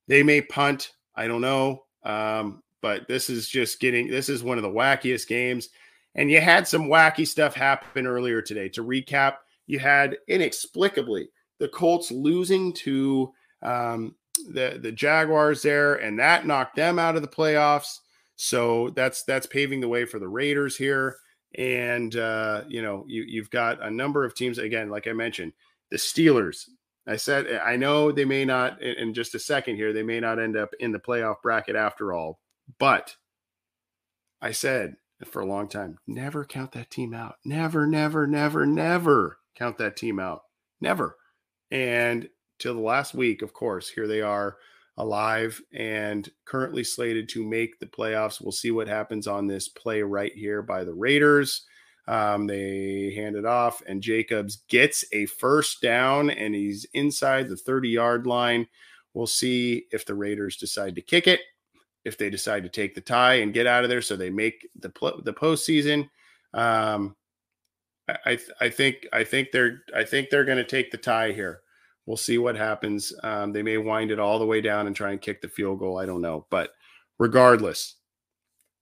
They 0.07 0.23
may 0.23 0.41
punt. 0.41 0.93
I 1.15 1.27
don't 1.27 1.41
know. 1.41 1.83
Um, 2.03 2.63
but 2.81 3.07
this 3.07 3.29
is 3.29 3.49
just 3.49 3.79
getting, 3.79 4.07
this 4.07 4.29
is 4.29 4.43
one 4.43 4.57
of 4.57 4.63
the 4.63 4.69
wackiest 4.69 5.27
games. 5.27 5.69
And 6.15 6.31
you 6.31 6.39
had 6.41 6.67
some 6.67 6.87
wacky 6.87 7.27
stuff 7.27 7.53
happen 7.53 8.07
earlier 8.07 8.41
today. 8.41 8.69
To 8.69 8.83
recap, 8.83 9.35
you 9.67 9.79
had 9.79 10.17
inexplicably 10.27 11.29
the 11.59 11.67
Colts 11.67 12.09
losing 12.09 12.73
to 12.73 13.31
um, 13.61 14.15
the 14.51 14.79
the 14.81 14.91
Jaguars 14.91 15.61
there, 15.61 15.95
and 15.95 16.17
that 16.19 16.47
knocked 16.47 16.75
them 16.75 16.97
out 16.97 17.15
of 17.15 17.21
the 17.21 17.27
playoffs. 17.27 17.99
So 18.35 18.89
that's 18.95 19.23
that's 19.23 19.45
paving 19.45 19.81
the 19.81 19.87
way 19.87 20.05
for 20.05 20.17
the 20.17 20.27
Raiders 20.27 20.77
here. 20.77 21.17
And 21.57 22.15
uh, 22.15 22.63
you 22.67 22.81
know, 22.81 23.05
you 23.07 23.23
you've 23.27 23.49
got 23.49 23.81
a 23.81 23.89
number 23.89 24.23
of 24.23 24.35
teams 24.35 24.57
again, 24.57 24.89
like 24.89 25.07
I 25.07 25.13
mentioned, 25.13 25.53
the 25.89 25.97
Steelers. 25.97 26.65
I 27.07 27.15
said 27.15 27.47
I 27.63 27.75
know 27.75 28.11
they 28.11 28.25
may 28.25 28.45
not 28.45 28.81
in 28.81 29.13
just 29.13 29.33
a 29.35 29.39
second 29.39 29.75
here, 29.75 29.93
they 29.93 30.03
may 30.03 30.19
not 30.19 30.39
end 30.39 30.55
up 30.55 30.71
in 30.79 30.91
the 30.91 30.99
playoff 30.99 31.41
bracket 31.41 31.75
after 31.75 32.13
all, 32.13 32.39
but 32.77 33.15
I 34.41 34.51
said 34.51 34.95
for 35.25 35.41
a 35.41 35.45
long 35.45 35.67
time, 35.67 35.97
never 36.07 36.45
count 36.45 36.71
that 36.73 36.89
team 36.89 37.13
out. 37.13 37.35
Never, 37.43 37.85
never, 37.85 38.25
never, 38.25 38.65
never 38.65 39.37
count 39.55 39.77
that 39.77 39.97
team 39.97 40.19
out. 40.19 40.43
Never. 40.79 41.17
And 41.71 42.29
till 42.57 42.73
the 42.73 42.79
last 42.79 43.13
week, 43.13 43.41
of 43.41 43.53
course, 43.53 43.89
here 43.89 44.07
they 44.07 44.21
are 44.21 44.57
alive 44.99 45.61
and 45.73 46.29
currently 46.45 46.83
slated 46.83 47.29
to 47.29 47.43
make 47.43 47.79
the 47.79 47.85
playoffs. 47.85 48.41
We'll 48.41 48.51
see 48.51 48.69
what 48.69 48.87
happens 48.87 49.27
on 49.27 49.47
this 49.47 49.67
play 49.67 50.01
right 50.01 50.33
here 50.33 50.61
by 50.61 50.83
the 50.83 50.93
Raiders. 50.93 51.65
Um, 52.07 52.47
they 52.47 53.13
hand 53.15 53.35
it 53.35 53.45
off, 53.45 53.81
and 53.87 54.01
Jacobs 54.01 54.63
gets 54.67 55.05
a 55.13 55.25
first 55.27 55.81
down, 55.81 56.29
and 56.29 56.53
he's 56.53 56.85
inside 56.93 57.47
the 57.47 57.55
30 57.55 57.89
yard 57.89 58.27
line. 58.27 58.67
We'll 59.13 59.27
see 59.27 59.85
if 59.91 60.05
the 60.05 60.15
Raiders 60.15 60.57
decide 60.57 60.95
to 60.95 61.01
kick 61.01 61.27
it, 61.27 61.41
if 62.03 62.17
they 62.17 62.29
decide 62.29 62.63
to 62.63 62.69
take 62.69 62.95
the 62.95 63.01
tie 63.01 63.35
and 63.35 63.53
get 63.53 63.67
out 63.67 63.83
of 63.83 63.89
there, 63.89 64.01
so 64.01 64.15
they 64.15 64.29
make 64.29 64.67
the 64.75 64.91
the 65.23 65.33
postseason. 65.33 66.09
Um, 66.53 67.15
I 68.25 68.39
I 68.59 68.69
think 68.69 69.07
I 69.13 69.23
think 69.23 69.51
they're 69.51 69.83
I 69.95 70.03
think 70.03 70.29
they're 70.29 70.45
going 70.45 70.57
to 70.57 70.63
take 70.63 70.91
the 70.91 70.97
tie 70.97 71.31
here. 71.31 71.61
We'll 72.09 72.17
see 72.17 72.39
what 72.39 72.55
happens. 72.55 73.13
Um, 73.21 73.53
they 73.53 73.61
may 73.61 73.77
wind 73.77 74.09
it 74.09 74.17
all 74.17 74.39
the 74.39 74.45
way 74.45 74.61
down 74.61 74.87
and 74.87 74.95
try 74.95 75.11
and 75.11 75.21
kick 75.21 75.43
the 75.43 75.47
field 75.47 75.77
goal. 75.77 75.99
I 75.99 76.07
don't 76.07 76.23
know, 76.23 76.47
but 76.49 76.71
regardless, 77.19 77.97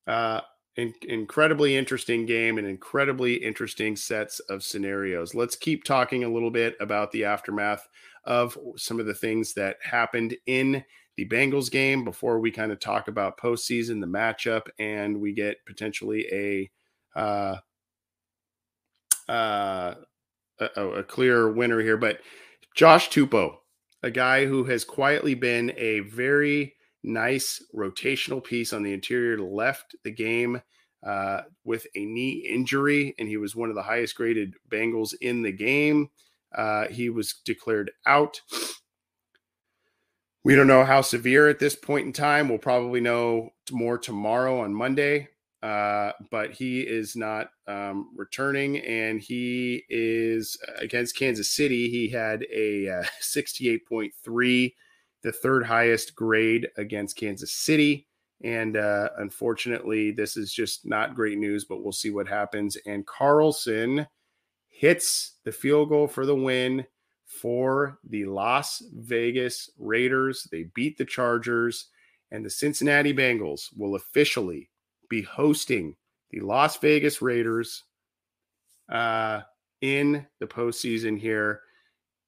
uh, 0.08 0.40
in, 0.78 0.94
incredibly 1.02 1.76
interesting 1.76 2.26
game 2.26 2.58
and 2.58 2.66
incredibly 2.66 3.34
interesting 3.34 3.98
sets 3.98 4.40
of 4.40 4.64
scenarios. 4.64 5.36
Let's 5.36 5.58
keep 5.58 5.84
talking 5.84 6.24
a 6.24 6.30
little 6.30 6.50
bit 6.50 6.78
about 6.80 7.12
the 7.12 7.26
aftermath 7.26 7.86
of 8.24 8.58
some 8.78 8.98
of 8.98 9.08
the 9.08 9.14
things 9.14 9.54
that 9.56 9.76
happened 9.84 10.38
in 10.46 10.82
the 11.18 11.28
Bengals 11.28 11.70
game 11.70 12.06
before 12.06 12.40
we 12.40 12.50
kind 12.50 12.72
of 12.72 12.80
talk 12.80 13.10
about 13.10 13.38
postseason, 13.38 14.00
the 14.00 14.08
matchup, 14.08 14.68
and 14.80 15.20
we 15.20 15.34
get 15.34 15.58
potentially 15.66 16.26
a 16.32 17.20
uh, 17.20 17.58
uh, 19.30 19.96
a, 20.60 20.82
a 20.82 21.04
clear 21.04 21.52
winner 21.52 21.82
here. 21.82 21.98
But 21.98 22.22
Josh 22.78 23.10
Tupou, 23.10 23.56
a 24.04 24.12
guy 24.12 24.46
who 24.46 24.66
has 24.66 24.86
quietly 24.86 25.34
been 25.34 25.74
a 25.78 26.02
very 26.02 26.76
nice 27.04 27.60
rotational 27.76 28.44
piece 28.44 28.72
on 28.72 28.84
the 28.84 28.94
interior, 28.94 29.40
left 29.40 29.96
the 30.04 30.12
game 30.12 30.62
uh, 31.04 31.42
with 31.64 31.88
a 31.96 32.06
knee 32.06 32.48
injury, 32.48 33.16
and 33.18 33.28
he 33.28 33.38
was 33.38 33.56
one 33.56 33.70
of 33.70 33.76
the 33.76 33.82
highest 33.82 34.16
graded 34.16 34.54
Bengals 34.70 35.16
in 35.22 35.42
the 35.42 35.52
game. 35.52 36.12
Uh, 36.56 36.88
he 36.90 37.10
was 37.10 37.42
declared 37.46 37.90
out. 38.06 38.42
We 40.44 40.54
don't 40.54 40.68
know 40.68 40.86
how 40.86 41.02
severe 41.02 41.50
at 41.50 41.58
this 41.58 41.76
point 41.76 42.06
in 42.06 42.14
time. 42.14 42.48
We'll 42.48 42.60
probably 42.60 43.02
know 43.02 43.50
more 43.72 43.98
tomorrow 43.98 44.60
on 44.62 44.76
Monday. 44.76 45.30
Uh, 45.64 46.12
but 46.30 46.52
he 46.52 46.82
is 46.82 47.16
not 47.16 47.50
um, 47.68 48.12
returning, 48.16 48.78
and 48.80 49.20
he 49.20 49.84
is 49.90 50.58
uh, 50.68 50.74
against 50.78 51.18
Kansas 51.18 51.50
City. 51.50 51.90
He 51.90 52.10
had 52.10 52.46
a 52.54 52.90
uh, 52.90 53.04
68.3, 53.22 54.74
the 55.24 55.32
third 55.32 55.66
highest 55.66 56.16
grade 56.16 56.68
against 56.78 57.18
Kansas 57.18 57.54
City. 57.54 58.08
And 58.44 58.78
uh, 58.78 59.10
unfortunately, 59.18 60.12
this 60.12 60.38
is 60.38 60.54
just 60.54 60.86
not 60.86 61.16
great 61.16 61.40
news, 61.40 61.66
but 61.66 61.84
we'll 61.84 61.92
see 61.92 62.12
what 62.12 62.28
happens. 62.28 62.78
And 62.86 63.06
Carlson 63.08 64.06
hits 64.70 65.38
the 65.44 65.52
field 65.52 65.90
goal 65.90 66.08
for 66.08 66.26
the 66.26 66.36
win 66.36 66.86
for 67.26 67.98
the 68.08 68.26
Las 68.26 68.84
Vegas 68.94 69.72
Raiders. 69.80 70.48
They 70.52 70.66
beat 70.76 71.00
the 71.00 71.06
Chargers, 71.06 71.88
and 72.32 72.46
the 72.46 72.50
Cincinnati 72.50 73.14
Bengals 73.14 73.70
will 73.76 73.96
officially 73.96 74.70
be 75.10 75.22
hosting 75.22 75.96
the 76.32 76.40
Las 76.42 76.78
Vegas 76.78 77.22
Raiders 77.22 77.84
uh, 78.92 79.42
in 79.82 80.26
the 80.40 80.48
postseason 80.48 81.20
here. 81.20 81.62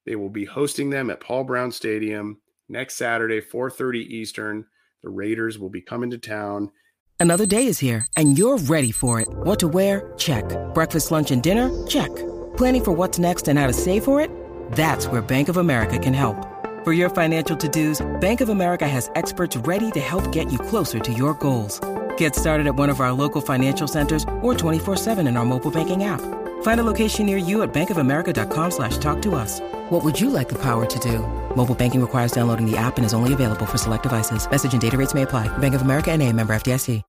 They 0.06 0.16
will 0.16 0.30
be 0.30 0.44
hosting 0.44 0.90
them 0.90 1.10
at 1.10 1.20
Paul 1.20 1.44
Brown 1.44 1.72
Stadium 1.72 2.40
next 2.68 2.96
Saturday, 2.96 3.40
4:30 3.40 4.06
Eastern. 4.06 4.66
The 5.02 5.10
Raiders 5.10 5.58
will 5.58 5.70
be 5.70 5.80
coming 5.80 6.10
to 6.10 6.18
town. 6.18 6.70
Another 7.18 7.46
day 7.46 7.66
is 7.66 7.78
here, 7.78 8.06
and 8.16 8.38
you're 8.38 8.56
ready 8.56 8.90
for 8.92 9.20
it. 9.20 9.28
What 9.30 9.58
to 9.60 9.68
wear? 9.68 10.12
Check. 10.16 10.44
Breakfast, 10.72 11.10
lunch, 11.10 11.30
and 11.30 11.42
dinner? 11.42 11.70
Check. 11.86 12.14
Planning 12.56 12.84
for 12.84 12.92
what's 12.92 13.18
next 13.18 13.46
and 13.48 13.58
how 13.58 13.66
to 13.66 13.74
save 13.74 14.04
for 14.04 14.22
it? 14.22 14.30
That's 14.72 15.06
where 15.06 15.20
Bank 15.20 15.48
of 15.50 15.58
America 15.58 15.98
can 15.98 16.14
help. 16.14 16.46
For 16.82 16.94
your 16.94 17.10
financial 17.10 17.56
to-dos, 17.58 18.20
Bank 18.20 18.40
of 18.40 18.48
America 18.48 18.88
has 18.88 19.10
experts 19.16 19.54
ready 19.58 19.90
to 19.90 20.00
help 20.00 20.32
get 20.32 20.50
you 20.50 20.58
closer 20.58 20.98
to 20.98 21.12
your 21.12 21.34
goals. 21.34 21.78
Get 22.20 22.36
started 22.36 22.66
at 22.66 22.74
one 22.74 22.90
of 22.90 23.00
our 23.00 23.14
local 23.14 23.40
financial 23.40 23.88
centers 23.88 24.24
or 24.42 24.52
24-7 24.52 25.26
in 25.26 25.38
our 25.38 25.44
mobile 25.46 25.70
banking 25.70 26.04
app. 26.04 26.20
Find 26.60 26.78
a 26.78 26.84
location 26.84 27.24
near 27.24 27.38
you 27.38 27.62
at 27.62 27.72
bankofamerica.com 27.72 28.70
slash 28.72 28.98
talk 28.98 29.22
to 29.22 29.34
us. 29.34 29.60
What 29.88 30.04
would 30.04 30.20
you 30.20 30.28
like 30.28 30.50
the 30.50 30.58
power 30.58 30.84
to 30.84 30.98
do? 30.98 31.20
Mobile 31.56 31.74
banking 31.74 32.02
requires 32.02 32.32
downloading 32.32 32.70
the 32.70 32.76
app 32.76 32.98
and 32.98 33.06
is 33.06 33.14
only 33.14 33.32
available 33.32 33.64
for 33.64 33.78
select 33.78 34.02
devices. 34.02 34.50
Message 34.50 34.72
and 34.74 34.82
data 34.82 34.98
rates 34.98 35.14
may 35.14 35.22
apply. 35.22 35.48
Bank 35.58 35.74
of 35.74 35.80
America 35.80 36.12
and 36.12 36.22
a 36.22 36.30
member 36.30 36.52
FDIC. 36.52 37.02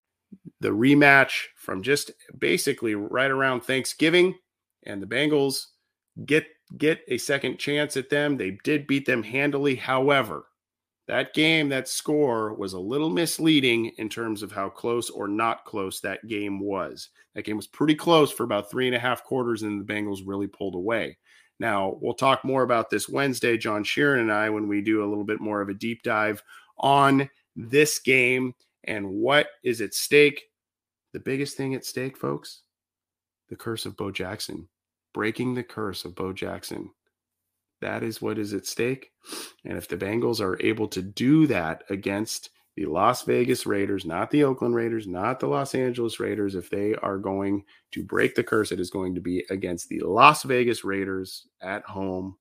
The 0.62 0.70
rematch 0.70 1.48
from 1.58 1.84
just 1.84 2.12
basically 2.38 2.96
right 2.96 3.32
around 3.32 3.66
Thanksgiving 3.66 4.36
and 4.84 5.02
the 5.02 5.08
Bengals 5.08 5.66
get 6.26 6.46
get 6.78 7.02
a 7.10 7.18
second 7.18 7.60
chance 7.60 7.98
at 7.98 8.10
them. 8.10 8.38
They 8.38 8.60
did 8.64 8.88
beat 8.88 9.08
them 9.08 9.24
handily. 9.24 9.76
However, 9.76 10.46
that 11.08 11.34
game, 11.34 11.70
that 11.70 11.88
score 11.88 12.54
was 12.54 12.74
a 12.74 12.80
little 12.80 13.10
misleading 13.10 13.88
in 13.98 14.08
terms 14.08 14.44
of 14.44 14.52
how 14.52 14.70
close 14.70 15.10
or 15.10 15.28
not 15.28 15.66
close 15.66 16.00
that 16.00 16.26
game 16.28 16.60
was. 16.60 17.10
That 17.36 17.44
game 17.44 17.58
was 17.58 17.68
pretty 17.68 17.96
close 17.96 18.32
for 18.32 18.44
about 18.44 18.70
three 18.70 18.88
and 18.88 18.96
a 18.96 19.00
half 19.00 19.24
quarters, 19.24 19.64
and 19.64 19.82
the 19.82 19.94
Bengals 19.94 20.22
really 20.26 20.48
pulled 20.48 20.76
away. 20.76 21.18
Now, 21.60 21.98
we'll 22.02 22.14
talk 22.14 22.44
more 22.44 22.64
about 22.64 22.90
this 22.90 23.10
Wednesday, 23.10 23.58
John 23.58 23.84
Sheeran 23.84 24.22
and 24.22 24.32
I, 24.32 24.50
when 24.50 24.68
we 24.68 24.82
do 24.82 25.04
a 25.04 25.10
little 25.10 25.24
bit 25.24 25.40
more 25.40 25.62
of 25.62 25.70
a 25.70 25.74
deep 25.74 26.02
dive 26.04 26.42
on 26.78 27.30
this 27.56 28.00
game 28.00 28.54
and 28.84 29.08
what 29.08 29.48
is 29.64 29.82
at 29.82 29.94
stake. 29.94 30.44
The 31.14 31.20
biggest 31.20 31.58
thing 31.58 31.76
at 31.76 31.86
stake, 31.86 32.18
folks, 32.18 32.62
the 33.50 33.56
curse 33.56 33.86
of 33.86 33.98
Bo 33.98 34.12
Jackson, 34.12 34.70
breaking 35.14 35.54
the 35.54 35.64
curse 35.64 36.06
of 36.06 36.16
Bo 36.16 36.34
Jackson. 36.34 36.90
That 37.82 38.04
is 38.04 38.22
what 38.22 38.38
is 38.38 38.54
at 38.54 38.66
stake. 38.66 39.12
And 39.66 39.78
if 39.78 39.88
the 39.88 39.98
Bengals 39.98 40.40
are 40.40 40.62
able 40.62 40.88
to 40.90 41.02
do 41.02 41.48
that 41.48 41.84
against 41.90 42.52
the 42.76 42.86
Las 42.86 43.24
Vegas 43.24 43.66
Raiders, 43.66 44.06
not 44.06 44.32
the 44.32 44.44
Oakland 44.44 44.76
Raiders, 44.76 45.08
not 45.08 45.40
the 45.40 45.48
Los 45.48 45.76
Angeles 45.76 46.20
Raiders, 46.20 46.56
if 46.56 46.70
they 46.70 46.96
are 46.96 47.18
going 47.18 47.64
to 47.92 48.04
break 48.04 48.36
the 48.36 48.44
curse, 48.44 48.72
it 48.72 48.80
is 48.80 48.90
going 48.90 49.16
to 49.16 49.22
be 49.22 49.44
against 49.50 49.90
the 49.90 50.00
Las 50.00 50.44
Vegas 50.44 50.84
Raiders 50.84 51.48
at 51.62 51.84
home. 51.84 52.38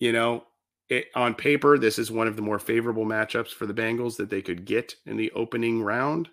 You 0.00 0.12
know, 0.12 0.44
it, 0.88 1.06
on 1.14 1.34
paper, 1.34 1.78
this 1.78 1.98
is 1.98 2.10
one 2.10 2.26
of 2.26 2.34
the 2.34 2.42
more 2.42 2.58
favorable 2.58 3.06
matchups 3.06 3.52
for 3.52 3.66
the 3.66 3.74
Bengals 3.74 4.16
that 4.16 4.30
they 4.30 4.42
could 4.42 4.64
get 4.64 4.96
in 5.06 5.16
the 5.16 5.30
opening 5.32 5.82
round. 5.82 6.28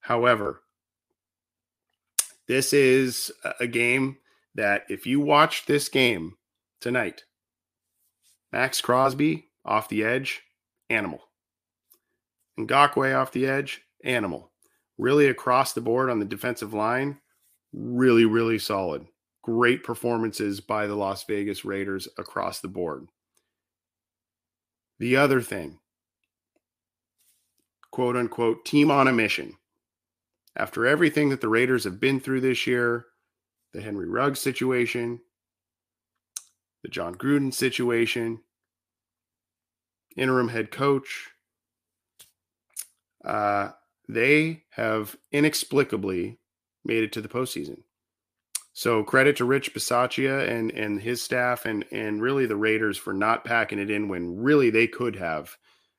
However, 0.00 0.62
this 2.48 2.72
is 2.72 3.30
a 3.60 3.66
game 3.66 4.18
that 4.56 4.84
if 4.88 5.06
you 5.06 5.20
watch 5.20 5.66
this 5.66 5.88
game 5.88 6.34
tonight, 6.80 7.24
Maxx 8.52 8.80
Crosby 8.80 9.50
off 9.64 9.88
the 9.88 10.02
edge, 10.02 10.42
animal. 10.90 11.20
Ngakoue 12.58 13.14
off 13.16 13.32
the 13.32 13.46
edge, 13.46 13.82
animal. 14.02 14.50
Really 14.98 15.28
across 15.28 15.74
the 15.74 15.82
board 15.82 16.08
on 16.08 16.18
the 16.18 16.24
defensive 16.24 16.72
line, 16.72 17.18
really, 17.72 18.24
really 18.24 18.58
solid. 18.58 19.06
Great 19.42 19.84
performances 19.84 20.60
by 20.60 20.86
the 20.86 20.94
Las 20.94 21.24
Vegas 21.24 21.64
Raiders 21.64 22.08
across 22.18 22.60
the 22.60 22.68
board. 22.68 23.06
The 24.98 25.16
other 25.16 25.42
thing, 25.42 25.78
quote 27.90 28.16
unquote, 28.16 28.64
team 28.64 28.90
on 28.90 29.06
a 29.06 29.12
mission. 29.12 29.58
After 30.56 30.86
everything 30.86 31.28
that 31.28 31.42
the 31.42 31.50
Raiders 31.50 31.84
have 31.84 32.00
been 32.00 32.18
through 32.18 32.40
this 32.40 32.66
year, 32.66 33.06
the 33.76 33.82
Henry 33.82 34.08
Ruggs 34.08 34.40
situation, 34.40 35.20
the 36.82 36.88
Jon 36.88 37.14
Gruden 37.14 37.52
situation, 37.52 38.40
interim 40.16 40.48
head 40.48 40.70
coach. 40.70 41.28
Uh, 43.22 43.72
they 44.08 44.62
have 44.70 45.16
inexplicably 45.30 46.38
made 46.86 47.04
it 47.04 47.12
to 47.12 47.20
the 47.20 47.28
postseason. 47.28 47.82
So 48.72 49.04
credit 49.04 49.36
to 49.36 49.44
Rich 49.44 49.74
Bisaccia 49.74 50.48
and 50.48 50.70
and 50.70 51.00
his 51.00 51.20
staff 51.20 51.66
and 51.66 51.84
and 51.92 52.22
really 52.22 52.46
the 52.46 52.56
Raiders 52.56 52.96
for 52.96 53.12
not 53.12 53.44
packing 53.44 53.78
it 53.78 53.90
in 53.90 54.08
when 54.08 54.38
really 54.40 54.70
they 54.70 54.86
could 54.86 55.16
have 55.16 55.54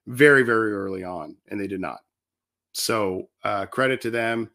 very 0.08 0.42
very 0.42 0.74
early 0.74 1.04
on 1.04 1.38
and 1.48 1.60
they 1.60 1.68
did 1.68 1.82
not. 1.82 2.00
So 2.74 3.30
uh, 3.44 3.68
credit 3.68 4.02
to 4.02 4.10
them. 4.10 4.50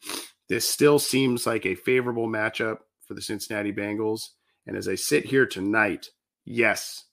This 0.49 0.69
still 0.69 0.99
seems 0.99 1.47
like 1.47 1.65
a 1.65 1.77
favorable 1.77 2.27
matchup 2.27 2.79
for 3.13 3.17
the 3.17 3.23
Cincinnati 3.23 3.73
Bengals. 3.73 4.31
And 4.67 4.75
as 4.75 4.89
I 4.89 4.95
sit 4.95 5.27
here 5.27 5.45
tonight, 5.45 6.09
yes, 6.47 7.05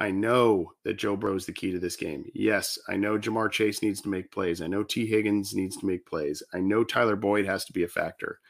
I 0.00 0.10
know 0.10 0.72
that 0.84 0.98
Joe 0.98 1.16
Burrow 1.16 1.36
is 1.36 1.46
the 1.46 1.52
key 1.52 1.70
to 1.70 1.78
this 1.78 1.94
game. 1.94 2.24
Yes, 2.34 2.78
I 2.88 2.96
know 2.96 3.16
Ja'Marr 3.16 3.50
Chase 3.50 3.80
needs 3.80 4.00
to 4.02 4.08
make 4.08 4.32
plays. 4.32 4.60
I 4.60 4.66
know 4.66 4.82
Tee 4.82 5.06
Higgins 5.06 5.54
needs 5.54 5.76
to 5.76 5.86
make 5.86 6.04
plays. 6.04 6.42
I 6.52 6.58
know 6.58 6.82
Tyler 6.82 7.16
Boyd 7.16 7.46
has 7.46 7.64
to 7.66 7.72
be 7.72 7.84
a 7.84 7.88
factor. 7.88 8.40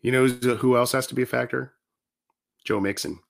You 0.00 0.10
know 0.10 0.26
who 0.26 0.76
else 0.76 0.90
has 0.92 1.06
to 1.06 1.14
be 1.14 1.22
a 1.22 1.26
factor? 1.26 1.74
Joe 2.64 2.80
Mixon. 2.80 3.20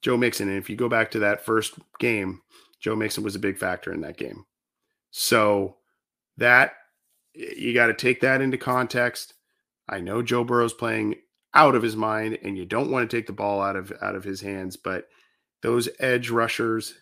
Joe 0.00 0.16
Mixon. 0.16 0.48
And 0.48 0.58
if 0.58 0.70
you 0.70 0.76
go 0.76 0.88
back 0.88 1.10
to 1.10 1.18
that 1.20 1.44
first 1.44 1.74
game, 1.98 2.40
Joe 2.80 2.94
Mixon 2.94 3.24
was 3.24 3.34
a 3.34 3.40
big 3.40 3.58
factor 3.58 3.92
in 3.92 4.02
that 4.02 4.16
game. 4.16 4.44
So 5.10 5.78
that 6.36 6.74
you 7.34 7.74
got 7.74 7.86
to 7.86 7.94
take 7.94 8.20
that 8.20 8.40
into 8.40 8.56
context. 8.56 9.34
I 9.88 10.00
know 10.00 10.22
Joe 10.22 10.44
Burrow's 10.44 10.74
playing 10.74 11.16
out 11.54 11.74
of 11.74 11.82
his 11.82 11.96
mind, 11.96 12.38
and 12.42 12.56
you 12.56 12.64
don't 12.64 12.90
want 12.90 13.08
to 13.08 13.16
take 13.16 13.26
the 13.26 13.32
ball 13.32 13.60
out 13.60 13.76
of 13.76 13.92
out 14.00 14.14
of 14.14 14.24
his 14.24 14.40
hands. 14.40 14.76
But 14.76 15.08
those 15.62 15.88
edge 16.00 16.30
rushers, 16.30 16.94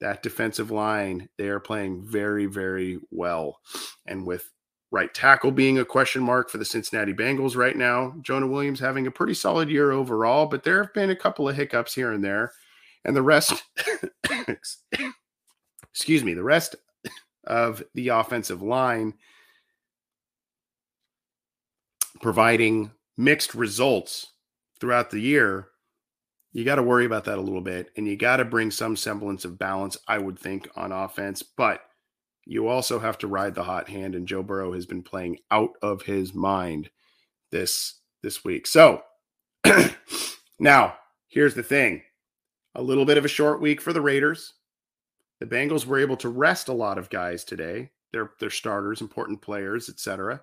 that 0.00 0.22
defensive 0.22 0.70
line, 0.70 1.28
they 1.38 1.48
are 1.48 1.60
playing 1.60 2.04
very, 2.04 2.46
very 2.46 2.98
well. 3.10 3.60
And 4.06 4.26
with 4.26 4.50
right 4.90 5.12
tackle 5.14 5.50
being 5.50 5.78
a 5.78 5.84
question 5.84 6.22
mark 6.22 6.50
for 6.50 6.58
the 6.58 6.64
Cincinnati 6.64 7.14
Bengals 7.14 7.56
right 7.56 7.76
now, 7.76 8.14
Jonah 8.20 8.46
Williams 8.46 8.80
having 8.80 9.06
a 9.06 9.10
pretty 9.10 9.34
solid 9.34 9.70
year 9.70 9.90
overall, 9.90 10.46
but 10.46 10.64
there 10.64 10.82
have 10.82 10.92
been 10.92 11.10
a 11.10 11.16
couple 11.16 11.48
of 11.48 11.56
hiccups 11.56 11.94
here 11.94 12.12
and 12.12 12.22
there. 12.22 12.52
And 13.04 13.16
the 13.16 13.22
rest, 13.22 13.64
excuse 15.90 16.22
me, 16.22 16.34
the 16.34 16.44
rest 16.44 16.76
of 17.44 17.82
the 17.94 18.08
offensive 18.08 18.62
line 18.62 19.14
providing 22.22 22.92
mixed 23.18 23.54
results 23.54 24.28
throughout 24.80 25.10
the 25.10 25.20
year, 25.20 25.68
you 26.52 26.64
got 26.64 26.76
to 26.76 26.82
worry 26.82 27.04
about 27.04 27.24
that 27.24 27.38
a 27.38 27.42
little 27.42 27.60
bit. 27.60 27.90
And 27.96 28.06
you 28.06 28.16
got 28.16 28.38
to 28.38 28.44
bring 28.44 28.70
some 28.70 28.96
semblance 28.96 29.44
of 29.44 29.58
balance, 29.58 29.98
I 30.08 30.18
would 30.18 30.38
think, 30.38 30.68
on 30.76 30.92
offense. 30.92 31.42
But 31.42 31.82
you 32.46 32.68
also 32.68 32.98
have 32.98 33.18
to 33.18 33.26
ride 33.26 33.54
the 33.54 33.64
hot 33.64 33.88
hand. 33.88 34.14
And 34.14 34.26
Joe 34.26 34.42
Burrow 34.42 34.72
has 34.72 34.86
been 34.86 35.02
playing 35.02 35.38
out 35.50 35.70
of 35.82 36.02
his 36.02 36.32
mind 36.32 36.90
this 37.50 38.00
this 38.22 38.44
week. 38.44 38.66
So 38.66 39.02
now 40.58 40.96
here's 41.28 41.54
the 41.54 41.62
thing. 41.62 42.02
A 42.74 42.82
little 42.82 43.04
bit 43.04 43.18
of 43.18 43.24
a 43.24 43.28
short 43.28 43.60
week 43.60 43.80
for 43.80 43.92
the 43.92 44.00
Raiders. 44.00 44.54
The 45.40 45.46
Bengals 45.46 45.86
were 45.86 45.98
able 45.98 46.16
to 46.18 46.28
rest 46.28 46.68
a 46.68 46.72
lot 46.72 46.98
of 46.98 47.10
guys 47.10 47.44
today. 47.44 47.90
Their 48.12 48.32
their 48.40 48.50
starters, 48.50 49.00
important 49.00 49.42
players, 49.42 49.88
etc. 49.88 50.42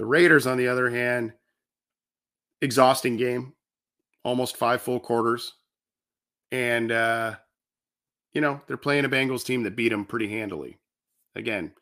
The 0.00 0.06
Raiders, 0.06 0.46
on 0.46 0.56
the 0.56 0.68
other 0.68 0.88
hand, 0.88 1.34
exhausting 2.62 3.18
game, 3.18 3.52
almost 4.24 4.56
five 4.56 4.80
full 4.80 4.98
quarters. 4.98 5.52
And, 6.50 6.90
uh, 6.90 7.34
you 8.32 8.40
know, 8.40 8.62
they're 8.66 8.78
playing 8.78 9.04
a 9.04 9.10
Bengals 9.10 9.44
team 9.44 9.62
that 9.64 9.76
beat 9.76 9.90
them 9.90 10.06
pretty 10.06 10.26
handily. 10.26 10.78
Again, 11.36 11.72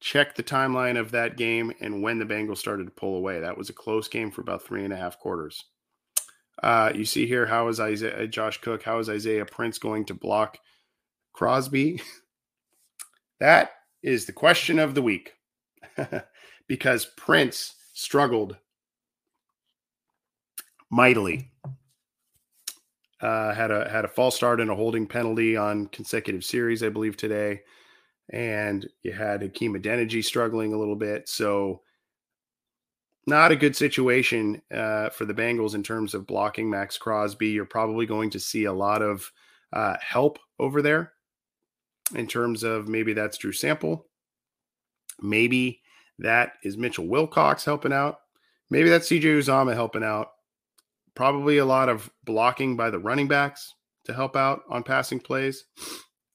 check 0.00 0.34
the 0.34 0.42
timeline 0.42 1.00
of 1.00 1.12
that 1.12 1.38
game 1.38 1.72
and 1.80 2.02
when 2.02 2.18
the 2.18 2.26
Bengals 2.26 2.58
started 2.58 2.84
to 2.84 2.90
pull 2.90 3.16
away. 3.16 3.40
That 3.40 3.56
was 3.56 3.70
a 3.70 3.72
close 3.72 4.06
game 4.06 4.30
for 4.30 4.42
about 4.42 4.62
three 4.62 4.84
and 4.84 4.92
a 4.92 4.98
half 4.98 5.18
quarters. 5.18 5.64
Uh, 6.62 6.92
you 6.94 7.06
see 7.06 7.26
here, 7.26 7.46
how 7.46 7.68
is 7.68 7.80
Isaiah, 7.80 8.24
uh, 8.24 8.26
Josh 8.26 8.60
Cook, 8.60 8.82
how 8.82 8.98
is 8.98 9.08
Isaiah 9.08 9.46
Prince 9.46 9.78
going 9.78 10.04
to 10.04 10.14
block 10.14 10.58
Crosby? 11.32 12.02
that 13.40 13.70
is 14.02 14.26
the 14.26 14.34
question 14.34 14.78
of 14.78 14.94
the 14.94 15.00
week 15.00 15.32
because 16.66 17.06
Prince 17.16 17.74
struggled 17.94 18.56
mightily. 20.90 21.50
Uh, 23.20 23.54
had 23.54 23.70
a 23.70 23.88
had 23.88 24.04
a 24.04 24.08
false 24.08 24.36
start 24.36 24.60
and 24.60 24.70
a 24.70 24.74
holding 24.74 25.06
penalty 25.06 25.56
on 25.56 25.86
consecutive 25.86 26.44
series, 26.44 26.82
I 26.82 26.90
believe 26.90 27.16
today, 27.16 27.62
and 28.30 28.86
you 29.02 29.12
had 29.12 29.40
Hakeem 29.40 29.74
Adeniji 29.74 30.22
struggling 30.22 30.74
a 30.74 30.78
little 30.78 30.96
bit. 30.96 31.26
So, 31.26 31.80
not 33.26 33.52
a 33.52 33.56
good 33.56 33.74
situation 33.74 34.60
uh, 34.72 35.08
for 35.08 35.24
the 35.24 35.34
Bengals 35.34 35.74
in 35.74 35.82
terms 35.82 36.12
of 36.12 36.26
blocking 36.26 36.68
Maxx 36.68 36.98
Crosby. 36.98 37.48
You're 37.48 37.64
probably 37.64 38.04
going 38.04 38.28
to 38.30 38.38
see 38.38 38.64
a 38.64 38.72
lot 38.72 39.00
of 39.00 39.32
uh, 39.72 39.96
help 40.00 40.38
over 40.58 40.82
there 40.82 41.12
in 42.14 42.26
terms 42.26 42.62
of 42.62 42.86
maybe 42.86 43.14
that's 43.14 43.38
Drew 43.38 43.52
Sample, 43.52 44.06
maybe 45.22 45.80
that 46.18 46.52
is 46.62 46.76
Mitchell 46.76 47.06
Wilcox 47.06 47.64
helping 47.64 47.92
out, 47.92 48.20
maybe 48.70 48.88
that's 48.88 49.08
CJ 49.08 49.22
Uzomah 49.22 49.74
helping 49.74 50.04
out 50.04 50.32
probably 51.14 51.58
a 51.58 51.64
lot 51.64 51.88
of 51.88 52.10
blocking 52.24 52.76
by 52.76 52.90
the 52.90 52.98
running 52.98 53.26
backs 53.26 53.74
to 54.04 54.12
help 54.12 54.36
out 54.36 54.62
on 54.68 54.82
passing 54.82 55.18
plays. 55.18 55.64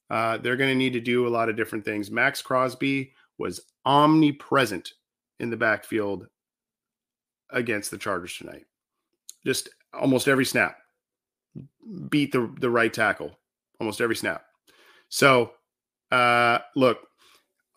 Uh, 0.10 0.38
they're 0.38 0.58
going 0.58 0.70
to 0.70 0.76
need 0.76 0.94
to 0.94 1.00
do 1.00 1.26
a 1.26 1.30
lot 1.30 1.48
of 1.48 1.56
different 1.56 1.86
things. 1.86 2.12
Maxx 2.12 2.42
Crosby 2.42 3.14
was 3.38 3.62
omnipresent 3.86 4.94
in 5.40 5.50
the 5.50 5.58
backfield 5.58 6.28
against 7.50 7.92
the 7.92 7.98
Chargers 7.98 8.36
tonight. 8.36 8.66
Just 9.46 9.70
almost 9.94 10.28
every 10.28 10.46
snap. 10.46 10.78
Beat 12.10 12.32
the, 12.32 12.54
the 12.60 12.70
right 12.70 12.94
tackle 12.94 13.40
almost 13.80 14.02
every 14.02 14.16
snap. 14.16 14.44
So, 15.10 15.52
uh, 16.12 16.60
look, 16.76 17.00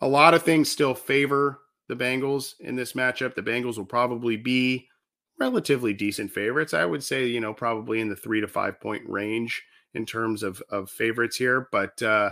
a 0.01 0.07
lot 0.07 0.33
of 0.33 0.43
things 0.43 0.69
still 0.69 0.93
favor 0.93 1.59
the 1.87 1.95
Bengals 1.95 2.53
in 2.59 2.75
this 2.75 2.93
matchup. 2.93 3.35
The 3.35 3.41
Bengals 3.43 3.77
will 3.77 3.85
probably 3.85 4.37
be 4.37 4.87
relatively 5.39 5.93
decent 5.93 6.31
favorites. 6.31 6.73
I 6.73 6.85
would 6.85 7.03
say, 7.03 7.27
you 7.27 7.39
know, 7.39 7.53
probably 7.53 7.99
in 7.99 8.09
the 8.09 8.15
three 8.15 8.41
to 8.41 8.47
five 8.47 8.79
point 8.79 9.03
range 9.07 9.63
in 9.93 10.05
terms 10.05 10.43
of, 10.43 10.61
of 10.69 10.89
favorites 10.89 11.37
here. 11.37 11.67
But 11.71 12.01
uh, 12.01 12.31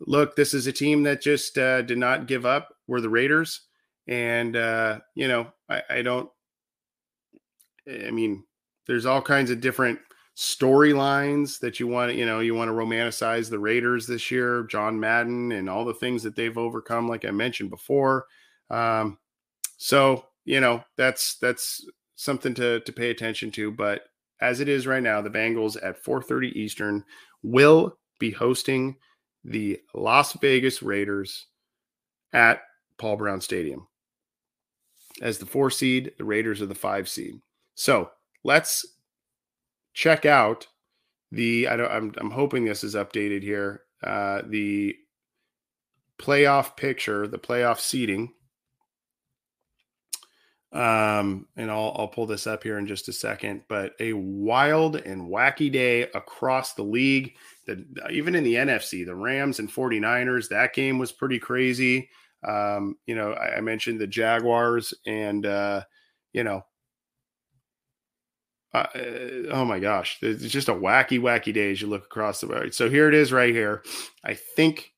look, 0.00 0.36
this 0.36 0.54
is 0.54 0.66
a 0.66 0.72
team 0.72 1.02
that 1.04 1.22
just 1.22 1.58
uh, 1.58 1.82
did 1.82 1.98
not 1.98 2.26
give 2.26 2.46
up. 2.46 2.74
We're 2.86 3.00
the 3.00 3.08
Raiders. 3.08 3.62
And, 4.06 4.54
uh, 4.56 5.00
you 5.14 5.28
know, 5.28 5.52
I, 5.68 5.82
I 5.88 6.02
don't, 6.02 6.30
I 7.88 8.10
mean, 8.10 8.44
there's 8.86 9.06
all 9.06 9.22
kinds 9.22 9.50
of 9.50 9.60
different 9.60 9.98
storylines 10.36 11.60
that 11.60 11.78
you 11.78 11.86
want 11.86 12.14
you 12.14 12.26
know, 12.26 12.40
you 12.40 12.54
want 12.54 12.68
to 12.68 12.72
romanticize 12.72 13.48
the 13.48 13.58
Raiders 13.58 14.06
this 14.06 14.30
year, 14.30 14.64
John 14.64 14.98
Madden, 14.98 15.52
and 15.52 15.70
all 15.70 15.84
the 15.84 15.94
things 15.94 16.22
that 16.24 16.34
they've 16.34 16.58
overcome, 16.58 17.08
like 17.08 17.24
I 17.24 17.30
mentioned 17.30 17.70
before. 17.70 18.26
Um, 18.70 19.18
so 19.76 20.26
you 20.44 20.60
know 20.60 20.82
that's 20.96 21.36
that's 21.38 21.84
something 22.16 22.54
to 22.54 22.80
to 22.80 22.92
pay 22.92 23.10
attention 23.10 23.50
to. 23.52 23.70
But 23.70 24.02
as 24.40 24.60
it 24.60 24.68
is 24.68 24.86
right 24.86 25.02
now, 25.02 25.20
the 25.20 25.30
Bengals 25.30 25.76
at 25.82 26.02
4:30 26.02 26.52
Eastern 26.52 27.04
will 27.42 27.98
be 28.18 28.30
hosting 28.30 28.96
the 29.44 29.80
Las 29.94 30.32
Vegas 30.34 30.82
Raiders 30.82 31.46
at 32.32 32.62
Paul 32.98 33.16
Brown 33.16 33.40
Stadium. 33.40 33.86
As 35.22 35.38
the 35.38 35.46
four 35.46 35.70
seed, 35.70 36.12
the 36.18 36.24
Raiders 36.24 36.60
are 36.60 36.66
the 36.66 36.74
five 36.74 37.08
seed. 37.08 37.40
So 37.74 38.10
let's 38.42 38.84
check 39.92 40.26
out 40.26 40.66
the. 41.30 41.68
I 41.68 41.76
don't. 41.76 41.90
I'm, 41.90 42.14
I'm 42.18 42.30
hoping 42.30 42.64
this 42.64 42.82
is 42.82 42.94
updated 42.94 43.42
here. 43.42 43.82
Uh, 44.02 44.42
the 44.46 44.96
playoff 46.20 46.76
picture, 46.76 47.26
the 47.26 47.38
playoff 47.38 47.78
seating 47.78 48.32
um, 50.74 51.46
and 51.56 51.70
I'll, 51.70 51.94
I'll 51.96 52.08
pull 52.08 52.26
this 52.26 52.48
up 52.48 52.64
here 52.64 52.78
in 52.78 52.86
just 52.88 53.08
a 53.08 53.12
second, 53.12 53.62
but 53.68 53.92
a 54.00 54.12
wild 54.12 54.96
and 54.96 55.30
wacky 55.30 55.70
day 55.70 56.02
across 56.02 56.74
the 56.74 56.82
league. 56.82 57.36
The, 57.66 57.84
even 58.10 58.34
in 58.34 58.42
the 58.42 58.54
NFC, 58.54 59.06
the 59.06 59.14
Rams 59.14 59.60
and 59.60 59.70
49ers, 59.70 60.48
that 60.48 60.74
game 60.74 60.98
was 60.98 61.12
pretty 61.12 61.38
crazy. 61.38 62.10
Um, 62.46 62.96
you 63.06 63.14
know, 63.14 63.32
I, 63.32 63.56
I, 63.56 63.60
mentioned 63.60 64.00
the 64.00 64.06
Jaguars 64.06 64.92
and, 65.06 65.46
uh, 65.46 65.84
you 66.34 66.44
know, 66.44 66.66
uh, 68.74 68.86
oh 69.50 69.64
my 69.64 69.78
gosh, 69.78 70.18
it's 70.20 70.42
just 70.48 70.68
a 70.68 70.74
wacky, 70.74 71.20
wacky 71.20 71.54
day 71.54 71.70
as 71.70 71.80
you 71.80 71.86
look 71.86 72.04
across 72.04 72.40
the 72.40 72.48
board. 72.48 72.74
So 72.74 72.90
here 72.90 73.08
it 73.08 73.14
is 73.14 73.32
right 73.32 73.54
here. 73.54 73.82
I 74.24 74.34
think 74.34 74.92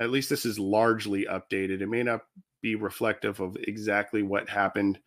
at 0.00 0.10
least 0.10 0.30
this 0.30 0.46
is 0.46 0.58
largely 0.58 1.26
updated. 1.26 1.82
It 1.82 1.88
may 1.88 2.04
not 2.04 2.22
be 2.62 2.74
reflective 2.74 3.40
of 3.40 3.56
exactly 3.66 4.22
what 4.22 4.48
happened 4.48 4.98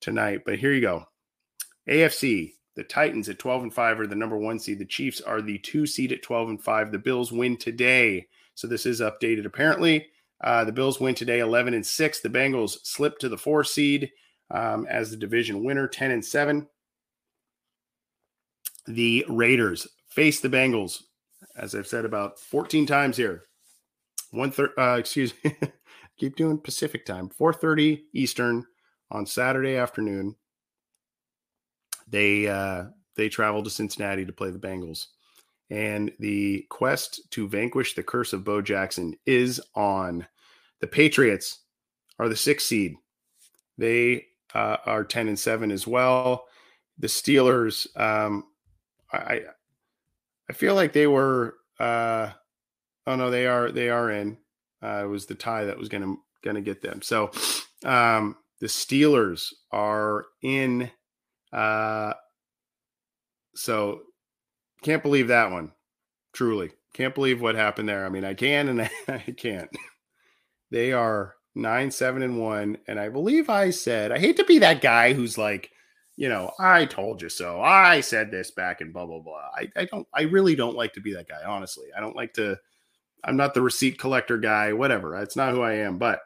tonight. 0.00 0.42
But 0.44 0.58
here 0.58 0.72
you 0.72 0.80
go. 0.80 1.04
AFC, 1.88 2.52
the 2.74 2.84
Titans 2.84 3.28
at 3.28 3.38
12 3.38 3.64
and 3.64 3.74
5 3.74 4.00
are 4.00 4.06
the 4.06 4.14
number 4.14 4.36
one 4.36 4.58
seed. 4.58 4.78
The 4.78 4.84
Chiefs 4.84 5.20
are 5.20 5.40
the 5.40 5.58
two 5.58 5.86
seed 5.86 6.12
at 6.12 6.22
12 6.22 6.48
and 6.50 6.62
5. 6.62 6.92
The 6.92 6.98
Bills 6.98 7.32
win 7.32 7.56
today. 7.56 8.26
So 8.54 8.66
this 8.66 8.86
is 8.86 9.00
updated 9.00 9.46
apparently. 9.46 10.06
Uh, 10.42 10.64
the 10.64 10.72
Bills 10.72 11.00
win 11.00 11.14
today 11.14 11.40
11 11.40 11.74
and 11.74 11.86
6. 11.86 12.20
The 12.20 12.28
Bengals 12.28 12.78
slip 12.84 13.18
to 13.18 13.28
the 13.28 13.38
four 13.38 13.64
seed 13.64 14.10
um, 14.50 14.86
as 14.88 15.10
the 15.10 15.16
division 15.16 15.64
winner 15.64 15.88
10 15.88 16.10
and 16.10 16.24
7. 16.24 16.66
The 18.86 19.24
Raiders 19.28 19.88
face 20.08 20.40
the 20.40 20.48
Bengals, 20.48 21.02
as 21.56 21.74
I've 21.74 21.86
said 21.86 22.04
about 22.04 22.38
14 22.38 22.86
times 22.86 23.16
here. 23.16 23.44
One 24.30 24.50
third, 24.50 24.70
uh, 24.78 24.96
excuse 24.98 25.32
me, 25.42 25.56
keep 26.16 26.36
doing 26.36 26.58
Pacific 26.58 27.04
time, 27.04 27.28
4:30 27.28 28.04
Eastern 28.12 28.66
on 29.10 29.26
Saturday 29.26 29.76
afternoon. 29.76 30.34
They 32.08 32.48
uh, 32.48 32.86
they 33.16 33.28
travel 33.28 33.62
to 33.62 33.70
Cincinnati 33.70 34.24
to 34.24 34.32
play 34.32 34.50
the 34.50 34.58
Bengals, 34.58 35.06
and 35.70 36.12
the 36.18 36.66
quest 36.70 37.30
to 37.32 37.48
vanquish 37.48 37.94
the 37.94 38.02
curse 38.02 38.32
of 38.32 38.44
Bo 38.44 38.62
Jackson 38.62 39.14
is 39.26 39.60
on. 39.74 40.26
The 40.80 40.86
Patriots 40.86 41.60
are 42.18 42.28
the 42.28 42.36
sixth 42.36 42.66
seed. 42.66 42.96
They 43.78 44.26
uh, 44.54 44.76
are 44.84 45.04
ten 45.04 45.28
and 45.28 45.38
seven 45.38 45.70
as 45.70 45.86
well. 45.86 46.46
The 46.98 47.08
Steelers, 47.08 47.86
um, 47.98 48.44
I 49.12 49.42
I 50.48 50.52
feel 50.52 50.74
like 50.74 50.92
they 50.92 51.06
were. 51.06 51.56
Uh, 51.78 52.30
oh 53.06 53.16
no, 53.16 53.30
they 53.30 53.46
are 53.46 53.70
they 53.70 53.90
are 53.90 54.10
in. 54.10 54.38
Uh, 54.82 55.02
it 55.04 55.08
was 55.08 55.26
the 55.26 55.34
tie 55.34 55.64
that 55.64 55.78
was 55.78 55.88
going 55.88 56.02
to 56.02 56.18
going 56.42 56.56
to 56.56 56.62
get 56.62 56.82
them. 56.82 57.02
So 57.02 57.30
um, 57.84 58.36
the 58.60 58.66
Steelers 58.66 59.52
are 59.72 60.26
in. 60.42 60.90
Uh, 61.52 62.12
so 63.54 64.00
can't 64.82 65.02
believe 65.02 65.28
that 65.28 65.50
one. 65.50 65.72
Truly 66.32 66.72
can't 66.96 67.14
believe 67.14 67.42
what 67.42 67.54
happened 67.54 67.88
there. 67.88 68.06
I 68.06 68.08
mean, 68.08 68.24
I 68.24 68.32
can 68.32 68.68
and 68.68 68.80
I 69.08 69.34
can't. 69.36 69.70
They 70.70 70.92
are 70.92 71.34
nine, 71.54 71.90
seven, 71.90 72.22
and 72.22 72.40
one. 72.40 72.78
And 72.88 72.98
I 72.98 73.10
believe 73.10 73.50
I 73.50 73.70
said, 73.70 74.10
I 74.10 74.18
hate 74.18 74.36
to 74.38 74.44
be 74.44 74.58
that 74.60 74.80
guy 74.80 75.12
who's 75.12 75.36
like, 75.36 75.70
you 76.16 76.30
know, 76.30 76.50
I 76.58 76.86
told 76.86 77.20
you 77.20 77.28
so. 77.28 77.60
I 77.60 78.00
said 78.00 78.30
this 78.30 78.50
back 78.50 78.80
and 78.80 78.92
blah, 78.92 79.04
blah, 79.04 79.20
blah. 79.20 79.50
I, 79.54 79.70
I 79.76 79.84
don't, 79.84 80.08
I 80.14 80.22
really 80.22 80.56
don't 80.56 80.76
like 80.76 80.94
to 80.94 81.02
be 81.02 81.12
that 81.12 81.28
guy, 81.28 81.44
honestly. 81.46 81.88
I 81.94 82.00
don't 82.00 82.16
like 82.16 82.32
to, 82.34 82.58
I'm 83.26 83.36
not 83.36 83.54
the 83.54 83.62
receipt 83.62 83.98
collector 83.98 84.38
guy, 84.38 84.72
whatever. 84.72 85.16
It's 85.16 85.36
not 85.36 85.52
who 85.52 85.60
I 85.60 85.74
am. 85.74 85.98
But 85.98 86.20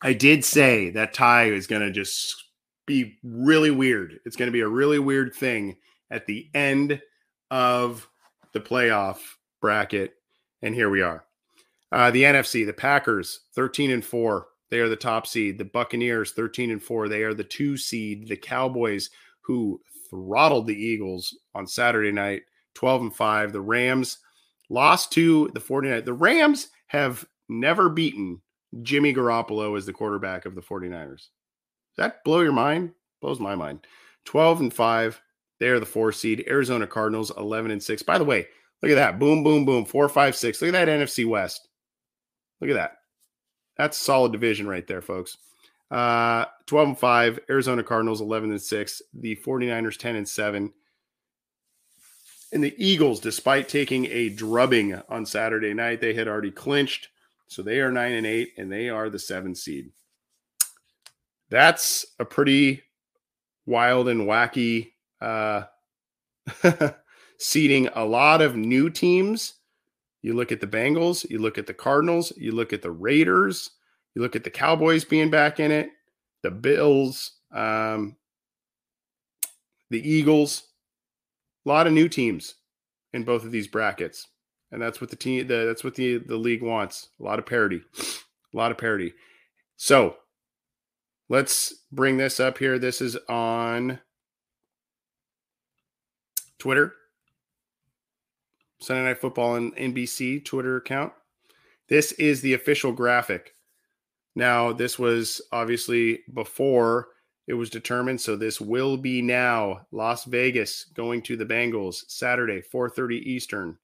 I 0.00 0.14
did 0.14 0.44
say 0.44 0.90
that 0.90 1.12
tie 1.12 1.46
is 1.46 1.66
going 1.66 1.82
to 1.82 1.90
just 1.90 2.42
be 2.86 3.18
really 3.22 3.70
weird. 3.70 4.18
It's 4.24 4.36
going 4.36 4.48
to 4.48 4.52
be 4.52 4.60
a 4.60 4.68
really 4.68 4.98
weird 4.98 5.34
thing 5.34 5.76
at 6.10 6.26
the 6.26 6.48
end 6.54 7.00
of 7.50 8.08
the 8.52 8.60
playoff 8.60 9.18
bracket. 9.60 10.14
And 10.62 10.74
here 10.74 10.88
we 10.88 11.02
are. 11.02 11.24
Uh, 11.92 12.10
the 12.10 12.22
NFC, 12.22 12.64
the 12.64 12.72
Packers, 12.72 13.40
13 13.54 13.90
and 13.90 14.04
4. 14.04 14.46
They 14.70 14.80
are 14.80 14.88
the 14.88 14.96
top 14.96 15.26
seed. 15.26 15.58
The 15.58 15.66
Buccaneers, 15.66 16.32
13 16.32 16.70
and 16.70 16.82
4. 16.82 17.08
They 17.08 17.22
are 17.22 17.34
the 17.34 17.44
two 17.44 17.76
seed. 17.76 18.26
The 18.28 18.36
Cowboys, 18.36 19.10
who 19.42 19.80
throttled 20.10 20.66
the 20.66 20.74
Eagles 20.74 21.36
on 21.54 21.66
Saturday 21.66 22.10
night, 22.10 22.42
12 22.74 23.02
and 23.02 23.14
5. 23.14 23.52
The 23.52 23.60
Rams 23.60 24.18
lost 24.74 25.12
to 25.12 25.48
the 25.54 25.60
49ers. 25.60 26.04
The 26.04 26.12
Rams 26.12 26.68
have 26.88 27.24
never 27.48 27.88
beaten 27.88 28.42
Jimmy 28.82 29.14
Garoppolo 29.14 29.78
as 29.78 29.86
the 29.86 29.92
quarterback 29.92 30.44
of 30.44 30.54
the 30.54 30.60
49ers. 30.60 31.08
Does 31.16 31.28
that 31.96 32.24
blow 32.24 32.40
your 32.40 32.52
mind? 32.52 32.92
Blows 33.22 33.40
my 33.40 33.54
mind. 33.54 33.86
12 34.26 34.60
and 34.60 34.74
5. 34.74 35.22
They 35.60 35.68
are 35.68 35.80
the 35.80 35.86
four 35.86 36.12
seed. 36.12 36.44
Arizona 36.48 36.86
Cardinals, 36.86 37.32
11 37.36 37.70
and 37.70 37.82
6. 37.82 38.02
By 38.02 38.18
the 38.18 38.24
way, 38.24 38.46
look 38.82 38.90
at 38.90 38.96
that. 38.96 39.18
Boom, 39.18 39.44
boom, 39.44 39.64
boom. 39.64 39.84
Four, 39.84 40.08
five, 40.08 40.34
six. 40.36 40.60
Look 40.60 40.74
at 40.74 40.86
that 40.86 40.88
NFC 40.88 41.24
West. 41.24 41.68
Look 42.60 42.70
at 42.70 42.74
that. 42.74 42.98
That's 43.76 43.98
a 43.98 44.04
solid 44.04 44.32
division 44.32 44.66
right 44.66 44.86
there, 44.86 45.00
folks. 45.00 45.38
Uh, 45.90 46.46
12 46.66 46.88
and 46.88 46.98
5. 46.98 47.40
Arizona 47.48 47.82
Cardinals, 47.82 48.20
11 48.20 48.50
and 48.50 48.60
6. 48.60 49.02
The 49.14 49.36
49ers, 49.36 49.96
10 49.96 50.16
and 50.16 50.28
7. 50.28 50.72
And 52.54 52.62
the 52.62 52.74
Eagles, 52.78 53.18
despite 53.18 53.68
taking 53.68 54.06
a 54.06 54.28
drubbing 54.28 54.94
on 55.08 55.26
Saturday 55.26 55.74
night, 55.74 56.00
they 56.00 56.14
had 56.14 56.28
already 56.28 56.52
clinched. 56.52 57.08
So 57.48 57.62
they 57.62 57.80
are 57.80 57.90
9 57.90 58.12
and 58.12 58.24
8, 58.24 58.52
and 58.56 58.70
they 58.70 58.88
are 58.88 59.10
the 59.10 59.18
seven 59.18 59.56
seed. 59.56 59.90
That's 61.50 62.06
a 62.20 62.24
pretty 62.24 62.82
wild 63.66 64.08
and 64.08 64.20
wacky 64.20 64.92
uh, 65.20 65.64
seeding. 67.38 67.88
A 67.88 68.04
lot 68.04 68.40
of 68.40 68.54
new 68.54 68.88
teams. 68.88 69.54
You 70.22 70.34
look 70.34 70.52
at 70.52 70.60
the 70.60 70.66
Bengals, 70.68 71.28
you 71.28 71.40
look 71.40 71.58
at 71.58 71.66
the 71.66 71.74
Cardinals, 71.74 72.32
you 72.36 72.52
look 72.52 72.72
at 72.72 72.82
the 72.82 72.90
Raiders, 72.90 73.72
you 74.14 74.22
look 74.22 74.36
at 74.36 74.44
the 74.44 74.50
Cowboys 74.50 75.04
being 75.04 75.28
back 75.28 75.58
in 75.58 75.72
it, 75.72 75.90
the 76.42 76.52
Bills, 76.52 77.32
um, 77.52 78.16
the 79.90 80.08
Eagles. 80.08 80.62
A 81.64 81.68
lot 81.68 81.86
of 81.86 81.92
new 81.92 82.08
teams 82.08 82.56
in 83.12 83.24
both 83.24 83.44
of 83.44 83.52
these 83.52 83.68
brackets, 83.68 84.28
and 84.70 84.82
that's 84.82 85.00
what 85.00 85.10
the 85.10 85.16
team. 85.16 85.46
The, 85.46 85.64
that's 85.64 85.84
what 85.84 85.94
the 85.94 86.18
the 86.18 86.36
league 86.36 86.62
wants. 86.62 87.08
A 87.20 87.22
lot 87.22 87.38
of 87.38 87.46
parity, 87.46 87.80
a 87.98 88.56
lot 88.56 88.70
of 88.70 88.78
parity. 88.78 89.14
So 89.76 90.16
let's 91.28 91.72
bring 91.90 92.16
this 92.16 92.38
up 92.38 92.58
here. 92.58 92.78
This 92.78 93.00
is 93.00 93.16
on 93.28 94.00
Twitter, 96.58 96.94
Sunday 98.80 99.04
Night 99.04 99.18
Football 99.18 99.56
and 99.56 99.76
NBC 99.76 100.44
Twitter 100.44 100.76
account. 100.76 101.12
This 101.88 102.12
is 102.12 102.40
the 102.40 102.54
official 102.54 102.92
graphic. 102.92 103.54
Now, 104.34 104.72
this 104.72 104.98
was 104.98 105.40
obviously 105.52 106.20
before 106.32 107.08
it 107.46 107.54
was 107.54 107.70
determined. 107.70 108.20
So 108.20 108.36
this 108.36 108.60
will 108.60 108.96
be 108.96 109.20
now 109.20 109.86
Las 109.92 110.24
Vegas 110.24 110.84
going 110.94 111.22
to 111.22 111.36
the 111.36 111.46
Bengals 111.46 112.04
Saturday, 112.08 112.62
4:30 112.62 113.20
Eastern. 113.20 113.78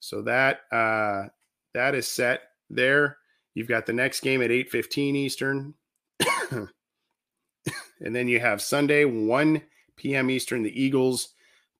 So 0.00 0.22
that 0.22 0.60
uh, 0.70 1.28
that 1.74 1.94
is 1.94 2.06
set 2.06 2.42
there. 2.70 3.18
You've 3.54 3.68
got 3.68 3.86
the 3.86 3.92
next 3.92 4.20
game 4.20 4.42
at 4.42 4.50
8:15 4.50 5.16
Eastern. 5.16 5.74
and 6.50 8.14
then 8.14 8.28
you 8.28 8.40
have 8.40 8.60
Sunday 8.62 9.04
1 9.04 9.62
p.m. 9.96 10.30
Eastern 10.30 10.62
the 10.62 10.82
Eagles 10.82 11.28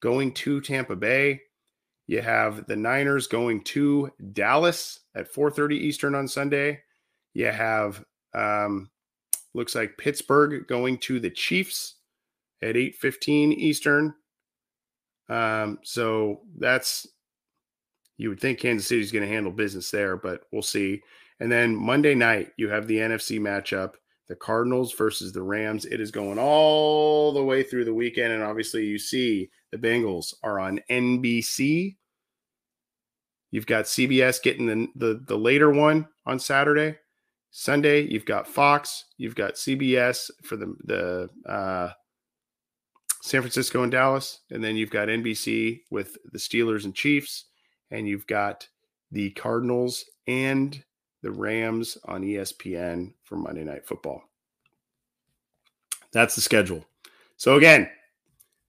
going 0.00 0.32
to 0.32 0.60
Tampa 0.60 0.96
Bay. 0.96 1.42
You 2.06 2.22
have 2.22 2.66
the 2.66 2.76
Niners 2.76 3.26
going 3.26 3.62
to 3.64 4.10
Dallas 4.32 5.00
at 5.14 5.32
4:30 5.32 5.72
Eastern 5.72 6.14
on 6.14 6.26
Sunday. 6.26 6.80
You 7.34 7.46
have 7.46 8.02
um, 8.34 8.90
Looks 9.58 9.74
like 9.74 9.98
Pittsburgh 9.98 10.68
going 10.68 10.98
to 10.98 11.18
the 11.18 11.30
Chiefs 11.30 11.96
at 12.62 12.76
8:15 12.76 13.52
Eastern. 13.52 14.14
Um, 15.28 15.80
so 15.82 16.42
that's 16.56 17.08
you 18.18 18.28
would 18.28 18.38
think 18.38 18.60
Kansas 18.60 18.86
City 18.86 19.00
is 19.00 19.10
going 19.10 19.26
to 19.26 19.34
handle 19.34 19.50
business 19.50 19.90
there, 19.90 20.16
but 20.16 20.42
we'll 20.52 20.62
see. 20.62 21.02
And 21.40 21.50
then 21.50 21.74
Monday 21.74 22.14
night, 22.14 22.52
you 22.56 22.68
have 22.68 22.86
the 22.86 22.98
NFC 22.98 23.40
matchup, 23.40 23.94
the 24.28 24.36
Cardinals 24.36 24.92
versus 24.92 25.32
the 25.32 25.42
Rams. 25.42 25.86
It 25.86 26.00
is 26.00 26.12
going 26.12 26.38
all 26.38 27.32
the 27.32 27.42
way 27.42 27.64
through 27.64 27.84
the 27.84 27.92
weekend. 27.92 28.32
And 28.32 28.44
obviously, 28.44 28.86
you 28.86 28.96
see 28.96 29.50
the 29.72 29.78
Bengals 29.78 30.34
are 30.44 30.60
on 30.60 30.78
NBC. 30.88 31.96
You've 33.50 33.66
got 33.66 33.86
CBS 33.86 34.40
getting 34.40 34.66
the, 34.66 34.86
the, 34.94 35.24
the 35.26 35.36
later 35.36 35.72
one 35.72 36.06
on 36.26 36.38
Saturday. 36.38 36.98
Sunday, 37.50 38.02
you've 38.02 38.26
got 38.26 38.46
Fox, 38.46 39.06
you've 39.16 39.34
got 39.34 39.54
CBS 39.54 40.30
for 40.42 40.56
the 40.56 40.74
the 40.84 41.50
uh, 41.50 41.90
San 43.22 43.40
Francisco 43.40 43.82
and 43.82 43.92
Dallas, 43.92 44.40
and 44.50 44.62
then 44.62 44.76
you've 44.76 44.90
got 44.90 45.08
NBC 45.08 45.80
with 45.90 46.16
the 46.32 46.38
Steelers 46.38 46.84
and 46.84 46.94
Chiefs, 46.94 47.46
and 47.90 48.06
you've 48.06 48.26
got 48.26 48.68
the 49.10 49.30
Cardinals 49.30 50.04
and 50.26 50.82
the 51.22 51.30
Rams 51.30 51.98
on 52.04 52.22
ESPN 52.22 53.12
for 53.24 53.36
Monday 53.36 53.64
Night 53.64 53.86
Football. 53.86 54.22
That's 56.12 56.34
the 56.34 56.40
schedule. 56.40 56.84
So 57.36 57.56
again, 57.56 57.90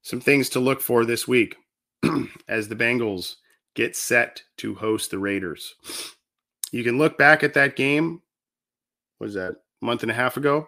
some 0.02 0.20
things 0.20 0.50
to 0.50 0.60
look 0.60 0.82
for 0.82 1.06
this 1.06 1.28
week 1.28 1.56
as 2.48 2.68
the 2.68 2.76
Bengals 2.76 3.36
get 3.76 3.96
set 3.96 4.42
to 4.58 4.76
host 4.76 5.12
the 5.12 5.20
Raiders. 5.20 5.76
You 6.72 6.84
can 6.84 6.98
look 6.98 7.18
back 7.18 7.44
at 7.44 7.54
that 7.54 7.76
game 7.76 8.22
was 9.20 9.34
that 9.34 9.56
month 9.82 10.04
and 10.04 10.12
a 10.12 10.16
half 10.16 10.38
ago. 10.38 10.68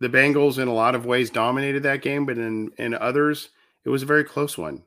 The 0.00 0.08
Bengals, 0.08 0.58
in 0.58 0.68
a 0.68 0.74
lot 0.74 0.94
of 0.94 1.06
ways, 1.06 1.30
dominated 1.30 1.82
that 1.84 2.02
game, 2.02 2.26
but 2.26 2.38
in 2.38 2.72
in 2.78 2.94
others, 2.94 3.50
it 3.84 3.90
was 3.90 4.02
a 4.02 4.06
very 4.06 4.24
close 4.24 4.58
one, 4.58 4.82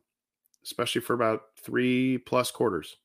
especially 0.63 1.01
for 1.01 1.13
about 1.13 1.43
three 1.57 2.17
plus 2.17 2.51
quarters. 2.51 2.97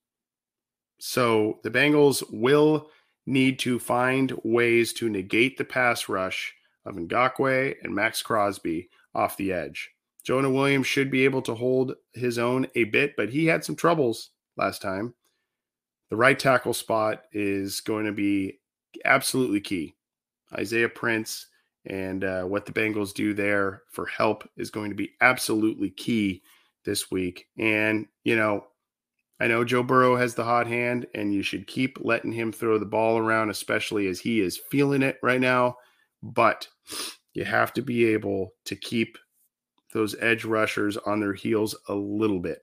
So 0.98 1.60
the 1.62 1.70
Bengals 1.70 2.22
will 2.32 2.90
need 3.26 3.58
to 3.60 3.78
find 3.78 4.32
ways 4.44 4.92
to 4.94 5.08
negate 5.08 5.56
the 5.56 5.64
pass 5.64 6.08
rush 6.08 6.54
of 6.84 6.96
Ngakoue 6.96 7.76
and 7.82 7.94
Maxx 7.94 8.22
Crosby 8.22 8.88
off 9.14 9.36
the 9.36 9.52
edge. 9.52 9.90
Jonah 10.24 10.50
Williams 10.50 10.86
should 10.86 11.10
be 11.10 11.24
able 11.24 11.42
to 11.42 11.54
hold 11.54 11.94
his 12.12 12.38
own 12.38 12.66
a 12.74 12.84
bit, 12.84 13.14
but 13.16 13.30
he 13.30 13.46
had 13.46 13.64
some 13.64 13.76
troubles 13.76 14.30
last 14.56 14.82
time. 14.82 15.14
The 16.10 16.16
right 16.16 16.38
tackle 16.38 16.74
spot 16.74 17.22
is 17.32 17.80
going 17.80 18.04
to 18.04 18.12
be 18.12 18.59
absolutely 19.04 19.60
key. 19.60 19.94
Isaiah 20.52 20.88
Prince 20.88 21.46
and 21.86 22.24
uh, 22.24 22.42
what 22.42 22.66
the 22.66 22.72
Bengals 22.72 23.14
do 23.14 23.32
there 23.34 23.82
for 23.90 24.06
help 24.06 24.48
is 24.56 24.70
going 24.70 24.90
to 24.90 24.96
be 24.96 25.12
absolutely 25.20 25.90
key 25.90 26.42
this 26.84 27.10
week. 27.10 27.46
And, 27.58 28.06
you 28.24 28.36
know, 28.36 28.66
I 29.40 29.46
know 29.46 29.64
Joe 29.64 29.82
Burrow 29.82 30.16
has 30.16 30.34
the 30.34 30.44
hot 30.44 30.66
hand, 30.66 31.06
and 31.14 31.32
you 31.32 31.42
should 31.42 31.66
keep 31.66 31.98
letting 32.02 32.32
him 32.32 32.52
throw 32.52 32.78
the 32.78 32.84
ball 32.84 33.16
around, 33.16 33.48
especially 33.48 34.06
as 34.08 34.20
he 34.20 34.40
is 34.40 34.60
feeling 34.70 35.02
it 35.02 35.18
right 35.22 35.40
now. 35.40 35.76
But 36.22 36.68
you 37.32 37.44
have 37.44 37.72
to 37.74 37.82
be 37.82 38.04
able 38.06 38.52
to 38.66 38.76
keep 38.76 39.16
those 39.94 40.14
edge 40.20 40.44
rushers 40.44 40.98
on 40.98 41.20
their 41.20 41.32
heels 41.32 41.74
a 41.88 41.94
little 41.94 42.40
bit. 42.40 42.62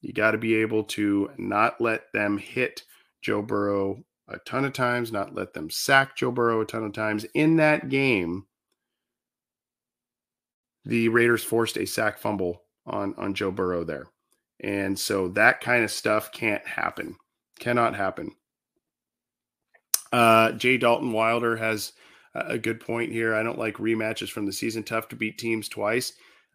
You 0.00 0.12
got 0.12 0.32
to 0.32 0.38
be 0.38 0.54
able 0.54 0.84
to 0.84 1.30
not 1.38 1.80
let 1.80 2.12
them 2.12 2.38
hit 2.38 2.84
Joe 3.20 3.42
Burrow 3.42 4.04
a 4.32 4.38
ton 4.38 4.64
of 4.64 4.72
times, 4.72 5.12
not 5.12 5.34
let 5.34 5.54
them 5.54 5.70
sack 5.70 6.16
Joe 6.16 6.30
Burrow 6.30 6.60
a 6.60 6.66
ton 6.66 6.84
of 6.84 6.92
times. 6.92 7.24
In 7.34 7.56
that 7.56 7.88
game, 7.88 8.46
the 10.84 11.08
Raiders 11.08 11.44
forced 11.44 11.76
a 11.76 11.86
sack 11.86 12.18
fumble 12.18 12.62
on, 12.86 13.14
on 13.16 13.34
Joe 13.34 13.50
Burrow 13.50 13.84
there. 13.84 14.06
And 14.60 14.98
so 14.98 15.28
that 15.28 15.60
kind 15.60 15.84
of 15.84 15.90
stuff 15.90 16.32
can't 16.32 16.66
happen, 16.66 17.16
cannot 17.58 17.94
happen. 17.94 18.32
Uh, 20.12 20.52
Jay 20.52 20.76
Dalton 20.76 21.12
Wilder 21.12 21.56
has 21.56 21.92
a 22.34 22.58
good 22.58 22.80
point 22.80 23.12
here. 23.12 23.34
I 23.34 23.42
don't 23.42 23.58
like 23.58 23.76
rematches 23.76 24.30
from 24.30 24.46
the 24.46 24.52
season. 24.52 24.82
Tough 24.82 25.08
to 25.08 25.16
beat 25.16 25.38
teams 25.38 25.68
twice. 25.68 26.12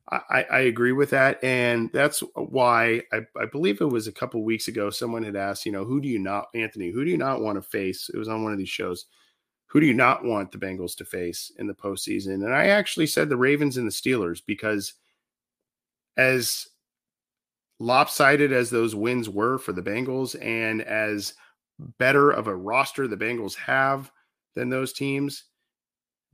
I, 0.09 0.45
I 0.49 0.59
agree 0.61 0.93
with 0.93 1.09
that, 1.09 1.43
and 1.43 1.89
that's 1.91 2.23
why 2.35 3.01
I, 3.11 3.21
I 3.39 3.45
believe 3.45 3.81
it 3.81 3.85
was 3.85 4.07
a 4.07 4.11
couple 4.13 4.41
weeks 4.43 4.69
ago. 4.69 4.89
Someone 4.89 5.23
had 5.23 5.35
asked, 5.35 5.65
you 5.65 5.71
know, 5.71 5.83
who 5.83 5.99
do 5.99 6.07
you 6.07 6.19
not, 6.19 6.47
Anthony? 6.55 6.91
Who 6.91 7.03
do 7.03 7.11
you 7.11 7.17
not 7.17 7.41
want 7.41 7.57
to 7.57 7.61
face? 7.61 8.09
It 8.13 8.17
was 8.17 8.29
on 8.29 8.43
one 8.43 8.53
of 8.53 8.57
these 8.57 8.69
shows. 8.69 9.05
Who 9.67 9.81
do 9.81 9.85
you 9.85 9.93
not 9.93 10.23
want 10.23 10.53
the 10.53 10.57
Bengals 10.57 10.95
to 10.97 11.05
face 11.05 11.51
in 11.59 11.67
the 11.67 11.73
postseason? 11.73 12.35
And 12.35 12.53
I 12.53 12.67
actually 12.67 13.07
said 13.07 13.27
the 13.27 13.35
Ravens 13.35 13.75
and 13.75 13.85
the 13.85 13.91
Steelers 13.91 14.41
because, 14.45 14.93
as 16.15 16.67
lopsided 17.79 18.53
as 18.53 18.69
those 18.69 18.95
wins 18.95 19.29
were 19.29 19.57
for 19.57 19.73
the 19.73 19.83
Bengals 19.83 20.41
and 20.41 20.81
as 20.81 21.33
better 21.97 22.31
of 22.31 22.47
a 22.47 22.55
roster 22.55 23.07
the 23.07 23.17
Bengals 23.17 23.55
have 23.55 24.09
than 24.55 24.69
those 24.69 24.93
teams, 24.93 25.43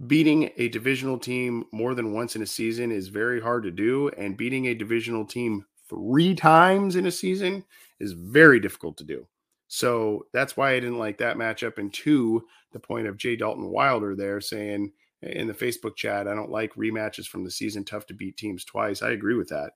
beating 0.07 0.51
a 0.57 0.69
divisional 0.69 1.17
team 1.17 1.65
more 1.71 1.93
than 1.95 2.13
once 2.13 2.35
in 2.35 2.41
a 2.41 2.47
season 2.47 2.91
is 2.91 3.07
very 3.07 3.41
hard 3.41 3.63
to 3.63 3.71
do. 3.71 4.09
And 4.17 4.37
beating 4.37 4.67
a 4.67 4.73
divisional 4.73 5.25
team 5.25 5.65
three 5.89 6.35
times 6.35 6.95
in 6.95 7.05
a 7.05 7.11
season 7.11 7.63
is 7.99 8.13
very 8.13 8.59
difficult 8.59 8.97
to 8.97 9.03
do. 9.03 9.27
So 9.67 10.27
that's 10.33 10.55
why 10.55 10.71
I 10.71 10.79
didn't 10.79 10.99
like 10.99 11.17
that 11.17 11.37
matchup. 11.37 11.77
And 11.77 11.93
two, 11.93 12.45
the 12.71 12.79
point 12.79 13.07
of 13.07 13.17
Jay 13.17 13.35
Dalton 13.35 13.69
Wilder 13.69 14.15
there 14.15 14.39
saying 14.39 14.91
in 15.23 15.47
the 15.47 15.53
Facebook 15.53 15.95
chat, 15.95 16.27
I 16.27 16.35
don't 16.35 16.51
like 16.51 16.73
rematches 16.75 17.25
from 17.25 17.43
the 17.43 17.51
season, 17.51 17.83
tough 17.83 18.05
to 18.07 18.13
beat 18.13 18.37
teams 18.37 18.65
twice. 18.65 19.01
I 19.01 19.11
agree 19.11 19.35
with 19.35 19.49
that. 19.49 19.71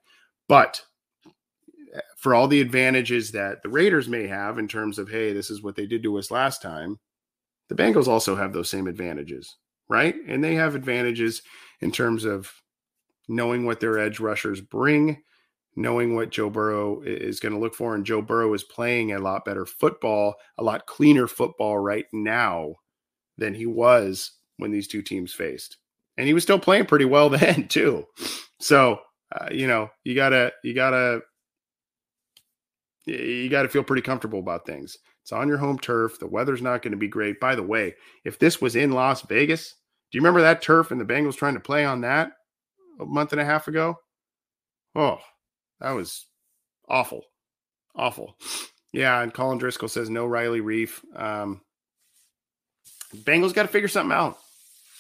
But 0.48 0.84
eh, 1.96 2.02
for 2.18 2.36
all 2.36 2.48
the 2.48 2.62
advantages 2.62 3.32
that 3.32 3.64
the 3.64 3.70
Raiders 3.70 4.08
may 4.08 4.28
have 4.28 4.60
in 4.60 4.68
terms 4.68 5.00
of, 5.00 5.10
hey, 5.10 5.34
this 5.34 5.50
is 5.50 5.64
what 5.64 5.76
they 5.76 5.86
did 5.86 6.04
to 6.04 6.18
us 6.18 6.32
last 6.32 6.62
time, 6.62 7.00
the 7.70 7.76
Bengals 7.76 8.08
also 8.08 8.36
have 8.36 8.54
those 8.54 8.70
same 8.70 8.88
advantages, 8.88 9.56
right? 9.90 10.16
And 10.28 10.44
they 10.44 10.56
have 10.56 10.76
advantages 10.76 11.42
in 11.82 11.92
terms 11.92 12.26
of 12.26 12.52
knowing 13.28 13.66
what 13.66 13.80
their 13.80 14.00
edge 14.00 14.20
rushers 14.20 14.62
bring, 14.62 15.22
knowing 15.76 16.16
what 16.16 16.32
Joe 16.32 16.50
Burrow 16.50 17.02
is 17.02 17.40
going 17.40 17.54
to 17.54 17.60
look 17.60 17.76
for. 17.76 17.94
And 17.96 18.06
Joe 18.06 18.22
Burrow 18.22 18.54
is 18.54 18.64
playing 18.64 19.12
a 19.12 19.20
lot 19.20 19.46
better 19.46 19.66
football, 19.66 20.36
a 20.58 20.64
lot 20.64 20.88
cleaner 20.88 21.28
football 21.28 21.78
right 21.78 22.06
now 22.12 22.76
than 23.38 23.54
he 23.54 23.66
was 23.66 24.32
when 24.58 24.72
these 24.72 24.88
two 24.88 25.02
teams 25.02 25.34
faced. 25.34 25.78
And 26.18 26.26
he 26.28 26.34
was 26.34 26.44
still 26.44 26.60
playing 26.60 26.88
pretty 26.88 27.06
well 27.06 27.30
then, 27.30 27.68
too. 27.68 28.06
So, 28.60 29.00
uh, 29.32 29.50
you 29.52 29.68
know, 29.68 29.90
you 30.04 30.16
got 30.16 30.30
to, 30.30 30.52
you 30.64 30.74
got 30.74 30.92
to, 30.92 31.22
you 33.06 33.50
got 33.50 33.64
to 33.64 33.70
feel 33.70 33.84
pretty 33.84 34.02
comfortable 34.02 34.40
about 34.40 34.66
things. 34.66 34.98
It's 35.28 35.34
on 35.34 35.50
your 35.50 35.58
home 35.58 35.78
turf. 35.78 36.20
The 36.20 36.26
weather's 36.26 36.62
not 36.62 36.82
going 36.82 36.92
to 36.92 36.98
be 36.98 37.10
great. 37.10 37.38
By 37.42 37.54
the 37.54 37.62
way, 37.62 37.96
if 38.24 38.40
this 38.40 38.62
was 38.62 38.78
in 38.78 38.94
Las 38.94 39.24
Vegas, 39.24 39.76
do 40.10 40.18
you 40.18 40.22
remember 40.22 40.40
that 40.40 40.62
turf 40.62 40.90
and 40.90 41.02
the 41.02 41.06
Bengals 41.06 41.36
trying 41.36 41.56
to 41.56 41.60
play 41.60 41.84
on 41.84 42.00
that 42.00 42.32
a 42.98 43.06
month 43.06 43.34
and 43.34 43.42
a 43.42 43.44
half 43.44 43.68
ago? 43.68 43.98
Oh, 44.96 45.18
that 45.82 45.92
was 45.92 46.28
awful. 46.88 47.26
Awful. 47.94 48.38
Yeah, 48.94 49.22
and 49.22 49.34
Colin 49.34 49.58
Driscoll 49.58 49.90
says 49.90 50.10
no 50.10 50.26
Riley 50.26 50.62
Reiff. 50.62 51.02
Um, 51.14 51.60
Bengals 53.14 53.54
got 53.54 53.64
to 53.64 53.68
figure 53.68 53.90
something 53.90 54.16
out. 54.16 54.38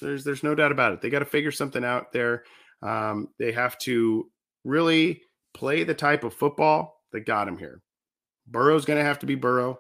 There's 0.02 0.26
there's 0.26 0.44
no 0.44 0.56
doubt 0.56 0.74
about 0.74 0.92
it. 0.92 1.00
They 1.00 1.10
got 1.10 1.20
to 1.20 1.26
figure 1.26 1.54
something 1.54 1.86
out 1.86 2.12
there. 2.12 2.44
Um, 2.82 3.30
they 3.40 3.54
have 3.54 3.78
to 3.80 4.30
really 4.66 5.22
play 5.54 5.86
the 5.86 5.94
type 5.94 6.26
of 6.26 6.34
football 6.34 6.98
that 7.14 7.26
got 7.26 7.48
him 7.48 7.58
here. 7.58 7.82
Burrow's 8.46 8.84
going 8.84 9.00
to 9.00 9.06
have 9.06 9.20
to 9.20 9.26
be 9.26 9.36
Burrow. 9.36 9.80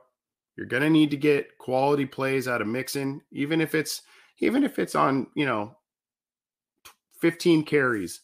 You're 0.57 0.65
going 0.65 0.83
to 0.83 0.89
need 0.89 1.11
to 1.11 1.17
get 1.17 1.57
quality 1.59 2.05
plays 2.05 2.47
out 2.47 2.61
of 2.61 2.67
Mixon, 2.67 3.21
even 3.31 3.61
if 3.61 3.75
it's 3.75 4.01
even 4.39 4.63
if 4.63 4.79
it's 4.79 4.95
on 4.95 5.27
you 5.35 5.45
know 5.45 5.77
15 7.21 7.63
carries, 7.63 8.21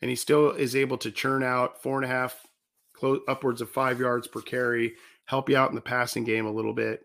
and 0.00 0.08
he 0.08 0.16
still 0.16 0.50
is 0.52 0.76
able 0.76 0.98
to 0.98 1.10
churn 1.10 1.42
out 1.42 1.82
four 1.82 1.96
and 1.96 2.04
a 2.04 2.08
half, 2.08 2.46
close 2.92 3.20
upwards 3.28 3.60
of 3.60 3.70
five 3.70 3.98
yards 3.98 4.28
per 4.28 4.40
carry, 4.40 4.94
help 5.24 5.50
you 5.50 5.56
out 5.56 5.70
in 5.70 5.74
the 5.74 5.80
passing 5.80 6.24
game 6.24 6.46
a 6.46 6.52
little 6.52 6.72
bit. 6.72 7.00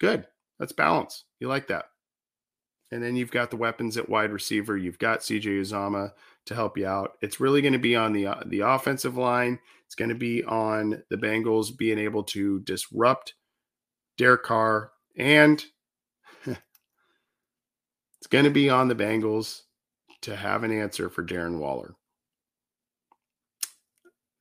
Good. 0.00 0.26
That's 0.58 0.72
balance. 0.72 1.24
You 1.38 1.48
like 1.48 1.68
that. 1.68 1.86
And 2.90 3.02
then 3.02 3.16
you've 3.16 3.30
got 3.30 3.50
the 3.50 3.56
weapons 3.56 3.96
at 3.96 4.08
wide 4.08 4.32
receiver. 4.32 4.76
You've 4.76 4.98
got 4.98 5.20
CJ 5.20 5.60
Uzomah 5.60 6.12
to 6.46 6.54
help 6.54 6.76
you 6.76 6.86
out. 6.86 7.12
It's 7.22 7.40
really 7.40 7.62
going 7.62 7.72
to 7.72 7.78
be 7.78 7.96
on 7.96 8.12
the 8.12 8.28
the 8.46 8.60
offensive 8.60 9.16
line. 9.16 9.58
It's 9.86 9.94
going 9.94 10.08
to 10.08 10.14
be 10.14 10.42
on 10.44 11.02
the 11.10 11.16
Bengals 11.16 11.76
being 11.76 11.98
able 11.98 12.22
to 12.24 12.60
disrupt 12.60 13.34
Derek 14.22 14.44
Carr, 14.44 14.92
and 15.18 15.64
it's 16.46 16.56
going 18.30 18.44
to 18.44 18.52
be 18.52 18.70
on 18.70 18.86
the 18.86 18.94
Bengals 18.94 19.62
to 20.20 20.36
have 20.36 20.62
an 20.62 20.70
answer 20.70 21.10
for 21.10 21.24
Darren 21.24 21.58
Waller. 21.58 21.96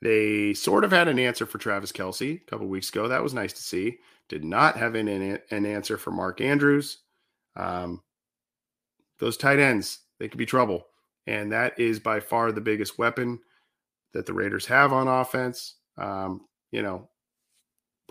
They 0.03 0.53
sort 0.53 0.83
of 0.83 0.91
had 0.91 1.07
an 1.07 1.17
answer 1.17 1.47
for 1.47 1.57
Travis 1.57 1.91
Kelce 1.91 2.35
a 2.35 2.45
couple 2.45 2.67
weeks 2.67 2.89
ago. 2.89 3.07
That 3.07 3.23
was 3.23 3.33
nice 3.33 3.53
to 3.53 3.63
see. 3.63 3.97
Did 4.29 4.43
not 4.43 4.77
have 4.77 4.93
an, 4.93 5.07
an 5.07 5.65
answer 5.65 5.97
for 5.97 6.11
Mark 6.11 6.41
Andrews. 6.41 6.99
Um, 7.55 8.03
those 9.17 9.35
tight 9.35 9.57
ends, 9.57 10.01
they 10.19 10.27
could 10.27 10.37
be 10.37 10.45
trouble. 10.45 10.85
And 11.25 11.51
that 11.53 11.79
is 11.79 11.99
by 11.99 12.19
far 12.19 12.51
the 12.51 12.61
biggest 12.61 12.99
weapon 12.99 13.39
that 14.13 14.27
the 14.27 14.33
Raiders 14.33 14.67
have 14.67 14.93
on 14.93 15.07
offense. 15.07 15.77
Um, 15.97 16.41
you 16.71 16.83
know, 16.83 17.09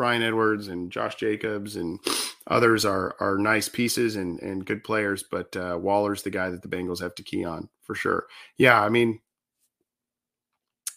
Bryan 0.01 0.23
Edwards 0.23 0.69
and 0.69 0.91
Josh 0.91 1.17
Jacobs 1.17 1.77
and 1.77 2.01
others 2.47 2.87
are 2.87 3.15
are 3.21 3.37
nice 3.37 3.69
pieces 3.69 4.17
and 4.17 4.41
and 4.41 4.65
good 4.65 4.83
players, 4.83 5.23
but 5.31 5.55
uh, 5.55 5.77
Waller's 5.79 6.23
the 6.23 6.31
guy 6.31 6.49
that 6.49 6.63
the 6.63 6.69
Bengals 6.69 7.03
have 7.03 7.15
to 7.17 7.23
key 7.23 7.45
on 7.45 7.69
for 7.83 7.95
sure. 7.95 8.25
Yeah, 8.57 8.81
I 8.81 8.89
mean, 8.89 9.21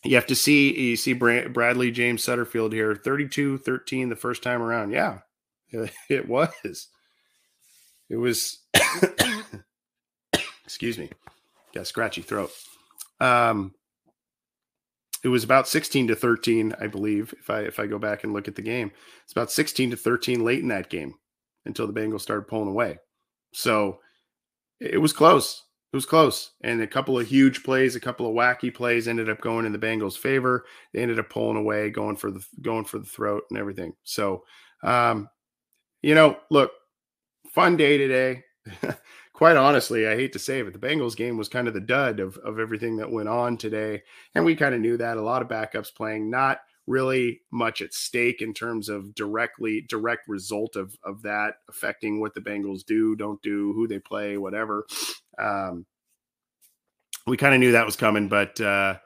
you 0.06 0.16
have 0.16 0.28
to 0.28 0.38
see 0.38 0.74
you 0.80 0.96
see 0.96 1.12
Bradley 1.12 1.92
James 1.92 2.26
Sutterfield 2.26 2.72
here 2.72 2.96
32-13 2.96 4.08
the 4.08 4.16
first 4.16 4.42
time 4.42 4.62
around. 4.62 4.92
Yeah, 4.92 5.20
it 6.10 6.30
was. 6.30 6.88
It 8.10 8.16
was 8.16 8.60
excuse 10.64 10.98
me. 10.98 11.10
Got 11.76 11.88
scratchy 11.88 12.22
throat. 12.22 12.52
Um 13.20 13.74
it 15.24 15.30
was 15.30 15.44
about 15.44 15.68
16 15.68 16.08
to 16.10 16.16
13, 16.16 16.76
I 16.80 16.88
believe, 16.88 17.34
if 17.40 17.50
I 17.50 17.62
if 17.62 17.80
I 17.80 17.88
go 17.88 17.98
back 17.98 18.24
and 18.24 18.34
look 18.34 18.48
at 18.48 18.56
the 18.56 18.62
game. 18.62 18.92
It's 19.24 19.32
about 19.32 19.52
16 19.52 19.92
to 19.92 19.98
13 19.98 20.44
late 20.44 20.60
in 20.60 20.68
that 20.68 20.90
game 20.90 21.16
until 21.66 21.88
the 21.88 21.94
Bengals 21.94 22.22
started 22.22 22.48
pulling 22.48 22.70
away. 22.70 22.98
So 23.54 24.00
it 24.80 25.00
was 25.00 25.14
close. 25.14 25.64
It 25.94 25.96
was 25.96 26.06
close. 26.06 26.52
And 26.62 26.82
a 26.82 26.88
couple 26.88 27.18
of 27.18 27.28
huge 27.28 27.64
plays, 27.64 27.96
a 27.96 28.02
couple 28.02 28.28
of 28.28 28.34
wacky 28.34 28.74
plays 28.74 29.08
ended 29.08 29.30
up 29.30 29.40
going 29.40 29.66
in 29.66 29.72
the 29.72 29.78
Bengals' 29.78 30.18
favor. 30.18 30.66
They 30.94 31.02
ended 31.02 31.20
up 31.20 31.30
pulling 31.30 31.58
away, 31.58 31.90
going 31.90 32.18
for 32.18 32.32
the 32.32 32.46
going 32.62 32.86
for 32.86 33.00
the 33.00 33.06
throat 33.06 33.44
and 33.50 33.60
everything. 33.60 33.94
So 34.04 34.44
um, 34.84 35.30
you 36.02 36.16
know, 36.16 36.38
look, 36.52 36.72
fun 37.54 37.78
day 37.78 37.98
today. 37.98 38.44
Quite 39.34 39.58
honestly, 39.58 40.08
I 40.08 40.16
hate 40.16 40.34
to 40.34 40.40
say 40.40 40.60
it, 40.60 40.64
but 40.64 40.80
the 40.80 40.88
Bengals 40.88 41.16
game 41.16 41.38
was 41.38 41.50
kind 41.50 41.68
of 41.68 41.74
the 41.74 41.82
dud 41.82 42.20
of, 42.20 42.38
of 42.38 42.60
everything 42.60 42.98
that 42.98 43.12
went 43.12 43.30
on 43.30 43.58
today. 43.58 44.04
And 44.36 44.46
we 44.46 44.56
kind 44.56 44.76
of 44.76 44.82
knew 44.82 44.96
that. 44.98 45.18
A 45.18 45.22
lot 45.22 45.42
of 45.42 45.48
backups 45.48 45.94
playing, 45.94 46.30
not 46.30 46.60
really 46.86 47.42
much 47.52 47.82
at 47.82 47.94
stake 47.94 48.42
in 48.42 48.54
terms 48.54 48.90
of 48.90 49.16
directly 49.16 49.86
direct 49.88 50.28
result 50.28 50.76
of 50.76 50.96
of 51.04 51.22
that 51.24 51.56
affecting 51.70 52.20
what 52.20 52.34
the 52.36 52.42
Bengals 52.42 52.86
do, 52.86 53.16
don't 53.16 53.42
do, 53.42 53.74
who 53.74 53.88
they 53.88 54.00
play, 54.00 54.38
whatever. 54.38 54.86
Um, 55.40 55.86
we 57.26 57.38
kind 57.38 57.56
of 57.56 57.60
knew 57.60 57.72
that 57.72 57.86
was 57.86 57.96
coming, 57.96 58.28
but 58.28 58.60
uh, 58.62 58.98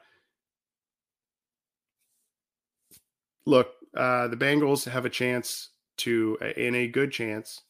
look, 3.46 3.68
uh, 3.96 4.28
the 4.28 4.36
Bengals 4.36 4.90
have 4.90 5.04
a 5.06 5.10
chance 5.10 5.70
to, 5.98 6.36
in 6.56 6.74
a 6.74 6.88
good 6.88 7.12
chance, 7.12 7.62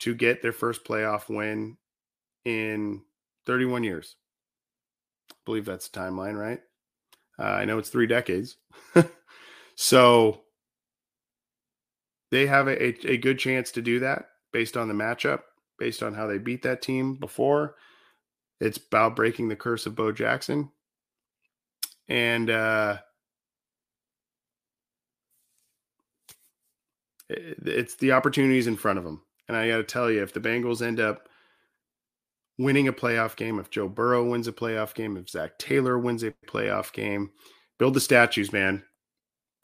to 0.00 0.14
get 0.14 0.42
their 0.42 0.52
first 0.52 0.84
playoff 0.84 1.28
win 1.28 1.76
in 2.44 3.02
31 3.46 3.84
years. 3.84 4.16
I 5.30 5.34
believe 5.44 5.64
that's 5.64 5.88
the 5.88 5.98
timeline, 5.98 6.38
right? 6.38 6.60
Uh, 7.38 7.44
I 7.44 7.64
know 7.64 7.78
it's 7.78 7.88
three 7.88 8.06
decades. 8.06 8.56
so 9.74 10.42
they 12.30 12.46
have 12.46 12.68
a, 12.68 12.82
a, 12.82 13.12
a, 13.12 13.16
good 13.16 13.38
chance 13.38 13.72
to 13.72 13.82
do 13.82 14.00
that 14.00 14.26
based 14.52 14.76
on 14.76 14.88
the 14.88 14.94
matchup, 14.94 15.40
based 15.78 16.02
on 16.02 16.14
how 16.14 16.26
they 16.26 16.38
beat 16.38 16.62
that 16.62 16.82
team 16.82 17.14
before. 17.14 17.76
It's 18.60 18.78
about 18.78 19.16
breaking 19.16 19.48
the 19.48 19.56
curse 19.56 19.86
of 19.86 19.96
Bo 19.96 20.12
Jackson. 20.12 20.70
And 22.08 22.50
uh, 22.50 22.98
it's 27.30 27.94
the 27.96 28.12
opportunities 28.12 28.66
in 28.66 28.76
front 28.76 28.98
of 28.98 29.04
them. 29.04 29.22
And 29.48 29.56
I 29.56 29.68
got 29.68 29.78
to 29.78 29.84
tell 29.84 30.10
you, 30.10 30.22
if 30.22 30.32
the 30.32 30.40
Bengals 30.40 30.82
end 30.82 31.00
up 31.00 31.28
winning 32.60 32.88
a 32.88 32.92
playoff 32.92 33.36
game, 33.36 33.58
if 33.58 33.70
Joe 33.70 33.88
Burrow 33.88 34.24
wins 34.24 34.46
a 34.46 34.52
playoff 34.52 34.94
game, 34.94 35.16
if 35.16 35.30
Zac 35.30 35.58
Taylor 35.58 35.98
wins 35.98 36.22
a 36.22 36.32
playoff 36.46 36.92
game, 36.92 37.30
build 37.78 37.94
the 37.94 38.00
statues, 38.00 38.52
man. 38.52 38.84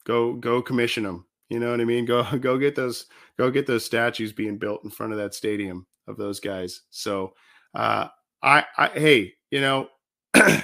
Go 0.04 0.32
go 0.32 0.62
commission 0.62 1.04
them. 1.04 1.26
You 1.50 1.60
know 1.60 1.70
what 1.70 1.80
I 1.80 1.84
mean? 1.84 2.06
Go 2.06 2.24
go 2.40 2.58
get 2.58 2.74
those 2.74 3.06
go 3.38 3.50
get 3.50 3.66
those 3.66 3.84
statues 3.84 4.32
being 4.32 4.58
built 4.58 4.82
in 4.84 4.90
front 4.90 5.12
of 5.12 5.18
that 5.18 5.34
stadium 5.34 5.86
of 6.08 6.16
those 6.16 6.40
guys. 6.40 6.82
So 6.90 7.34
uh 7.74 8.08
I 8.42 8.64
I 8.78 8.88
hey, 8.88 9.34
you 9.50 9.60
know 9.60 9.88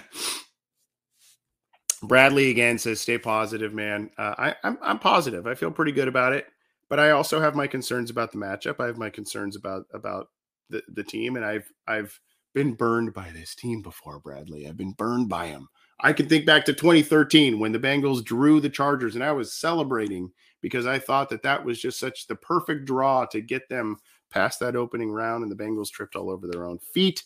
Bradley 2.02 2.50
again 2.50 2.78
says 2.78 3.00
stay 3.00 3.18
positive, 3.18 3.74
man. 3.74 4.10
Uh, 4.16 4.34
I 4.38 4.54
I'm 4.64 4.78
I'm 4.80 4.98
positive. 4.98 5.46
I 5.46 5.54
feel 5.54 5.70
pretty 5.70 5.92
good 5.92 6.08
about 6.08 6.32
it 6.32 6.46
but 6.92 7.00
I 7.00 7.12
also 7.12 7.40
have 7.40 7.54
my 7.54 7.66
concerns 7.66 8.10
about 8.10 8.32
the 8.32 8.36
matchup. 8.36 8.78
I 8.78 8.84
have 8.84 8.98
my 8.98 9.08
concerns 9.08 9.56
about 9.56 9.86
about 9.94 10.28
the, 10.72 10.82
the 10.88 11.04
team, 11.04 11.36
and 11.36 11.44
I've 11.44 11.70
I've 11.86 12.18
been 12.54 12.74
burned 12.74 13.14
by 13.14 13.30
this 13.30 13.54
team 13.54 13.80
before, 13.80 14.18
Bradley. 14.18 14.66
I've 14.66 14.76
been 14.76 14.92
burned 14.92 15.28
by 15.28 15.48
them 15.48 15.68
I 16.02 16.12
can 16.12 16.28
think 16.28 16.44
back 16.44 16.64
to 16.64 16.72
2013 16.72 17.60
when 17.60 17.70
the 17.70 17.78
Bengals 17.78 18.24
drew 18.24 18.60
the 18.60 18.68
Chargers, 18.68 19.14
and 19.14 19.22
I 19.22 19.30
was 19.30 19.52
celebrating 19.52 20.32
because 20.60 20.84
I 20.84 20.98
thought 20.98 21.28
that 21.30 21.42
that 21.44 21.64
was 21.64 21.80
just 21.80 22.00
such 22.00 22.26
the 22.26 22.34
perfect 22.34 22.86
draw 22.86 23.24
to 23.26 23.40
get 23.40 23.68
them 23.68 23.98
past 24.28 24.58
that 24.60 24.74
opening 24.74 25.12
round, 25.12 25.44
and 25.44 25.52
the 25.52 25.62
Bengals 25.62 25.90
tripped 25.90 26.16
all 26.16 26.28
over 26.28 26.48
their 26.48 26.66
own 26.66 26.78
feet 26.78 27.22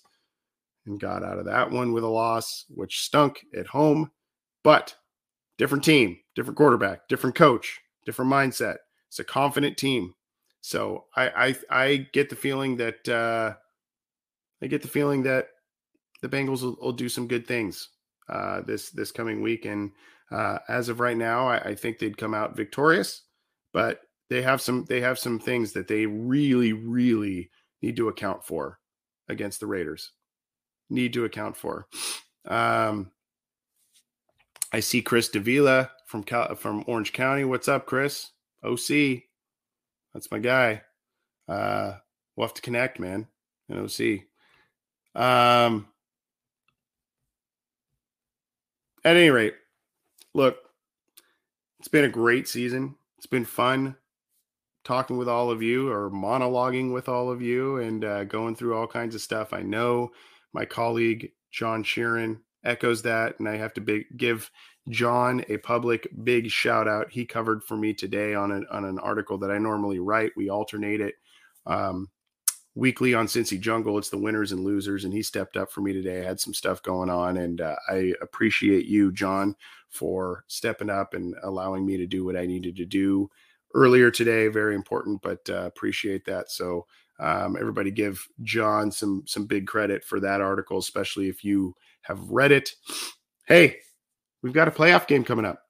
and 0.85 1.01
got 1.01 1.25
out 1.25 1.39
of 1.39 1.47
that 1.47 1.71
one 1.71 1.93
with 1.93 2.05
a 2.05 2.09
loss, 2.09 2.67
which 2.69 3.01
stunk 3.01 3.47
at 3.57 3.67
home. 3.67 4.11
But 4.63 4.95
different 5.57 5.85
team, 5.85 6.19
different 6.35 6.59
quarterback, 6.59 7.09
different 7.09 7.35
coach, 7.35 7.81
different 8.05 8.31
mindset. 8.31 8.77
It's 9.09 9.21
a 9.21 9.25
confident 9.25 9.79
team. 9.79 10.13
So 10.67 11.05
I 11.15 11.29
I, 11.71 11.85
I 11.85 11.97
get 12.13 12.29
the 12.29 12.35
feeling 12.35 12.77
that 12.79 13.09
uh, 13.09 13.55
I 14.61 14.67
get 14.67 14.83
the 14.83 14.89
feeling 14.89 15.23
that 15.23 15.51
the 16.23 16.29
Bengals 16.29 16.63
will, 16.63 16.77
will 16.81 16.93
do 16.93 17.09
some 17.09 17.29
good 17.29 17.47
things 17.47 17.91
uh, 18.29 18.63
this 18.63 18.91
this 18.91 19.13
coming 19.13 19.43
week. 19.43 19.65
And 19.65 19.93
uh, 20.33 20.59
as 20.69 20.89
of 20.89 20.99
right 20.99 21.17
now, 21.17 21.47
I, 21.47 21.59
I 21.59 21.75
think 21.77 22.01
they'd 22.01 22.19
come 22.19 22.35
out 22.35 22.57
victorious. 22.57 23.23
But 23.73 24.01
they 24.29 24.43
have 24.43 24.61
some 24.61 24.85
they 24.89 25.01
have 25.03 25.21
some 25.21 25.39
things 25.39 25.71
that 25.75 25.87
they 25.87 26.05
really 26.05 26.73
really 26.73 27.49
need 27.81 27.97
to 27.99 28.09
account 28.09 28.45
for 28.45 28.81
against 29.29 29.61
the 29.61 29.69
Raiders. 29.69 30.11
Need 30.91 31.13
to 31.13 31.27
account 31.27 31.57
for. 31.57 31.87
Um, 32.45 33.13
I 34.73 34.81
see 34.81 35.01
Chris 35.01 35.29
Davila 35.29 35.93
from 36.09 36.25
Cal- 36.25 36.57
from 36.57 36.83
Orange 36.89 37.13
County. 37.13 37.45
What's 37.45 37.69
up, 37.69 37.87
Chris? 37.87 38.33
OC. 38.65 39.26
That's 40.17 40.31
my 40.31 40.39
guy. 40.39 40.81
Uh, 41.47 41.97
we'll 42.35 42.47
have 42.47 42.55
to 42.55 42.63
connect, 42.63 42.99
man. 42.99 43.27
And 43.69 43.81
OC. 43.81 44.23
Um, 45.15 45.89
at 49.05 49.15
any 49.15 49.29
rate, 49.29 49.53
look, 50.33 50.57
it's 51.79 51.89
been 51.89 52.07
a 52.07 52.09
great 52.09 52.49
season. 52.49 52.95
It's 53.19 53.27
been 53.27 53.45
fun 53.45 53.97
talking 54.85 55.19
with 55.19 55.29
all 55.29 55.51
of 55.51 55.63
you 55.63 55.91
or 55.91 56.11
monologuing 56.11 56.95
with 56.95 57.11
all 57.11 57.31
of 57.31 57.43
you 57.43 57.77
and 57.77 58.03
uh, 58.03 58.25
going 58.25 58.57
through 58.57 58.75
all 58.75 58.87
kinds 58.87 59.15
of 59.15 59.21
stuff. 59.21 59.53
I 59.53 59.61
know 59.61 60.13
my 60.55 60.65
colleague 60.65 61.33
John 61.53 61.85
Sheeran 61.85 62.39
echoes 62.67 63.03
that, 63.03 63.39
and 63.39 63.49
I 63.49 63.57
have 63.57 63.73
to 63.75 63.81
big, 63.81 64.05
give 64.17 64.51
John 64.89 65.45
a 65.49 65.57
public 65.59 66.09
big 66.25 66.51
shout 66.51 66.87
out. 66.89 67.11
He 67.11 67.25
covered 67.25 67.65
for 67.65 67.77
me 67.77 67.95
today 67.95 68.35
on 68.35 68.53
an 68.53 68.67
on 68.71 68.85
an 68.85 68.99
article 68.99 69.39
that 69.39 69.51
I 69.51 69.59
normally 69.59 69.99
write. 69.99 70.33
We 70.37 70.51
alternate 70.51 71.01
it 71.01 71.15
um, 71.67 72.09
weekly 72.75 73.15
on 73.15 73.27
Cincy 73.27 73.59
Jungle. 73.59 73.99
It's 73.99 74.11
the 74.11 74.19
winners 74.19 74.53
and 74.53 74.65
losers, 74.65 75.05
and 75.05 75.13
he 75.13 75.23
stepped 75.23 75.57
up 75.57 75.73
for 75.73 75.81
me 75.81 75.93
today. 75.93 76.21
I 76.21 76.25
had 76.25 76.41
some 76.41 76.55
stuff 76.55 76.83
going 76.83 77.11
on, 77.11 77.39
and 77.39 77.61
uh, 77.61 77.77
I 77.89 78.13
appreciate 78.21 78.87
you, 78.87 79.13
John, 79.13 79.57
for 79.89 80.45
stepping 80.49 80.91
up 80.91 81.15
and 81.15 81.35
allowing 81.43 81.87
me 81.87 81.97
to 81.97 82.07
do 82.07 82.25
what 82.25 82.37
I 82.37 82.47
needed 82.47 82.77
to 82.77 82.85
do 82.85 83.31
earlier 83.75 84.11
today. 84.11 84.49
Very 84.49 84.75
important, 84.75 85.21
but 85.23 85.49
uh, 85.49 85.65
appreciate 85.65 86.25
that. 86.27 86.51
So 86.51 86.87
um, 87.19 87.57
everybody 87.59 87.91
give 87.91 88.27
John 88.43 88.93
some 88.93 89.25
some 89.27 89.47
big 89.47 89.67
credit 89.67 90.05
for 90.05 90.21
that 90.21 90.41
article, 90.41 90.79
especially 90.79 91.29
if 91.29 91.43
you 91.45 91.75
have 92.07 92.31
read 92.31 92.53
it. 92.53 92.71
Hey, 93.47 93.79
we've 94.43 94.53
got 94.53 94.69
a 94.69 94.73
playoff 94.73 95.07
game 95.07 95.25
coming 95.25 95.45
up. 95.45 95.61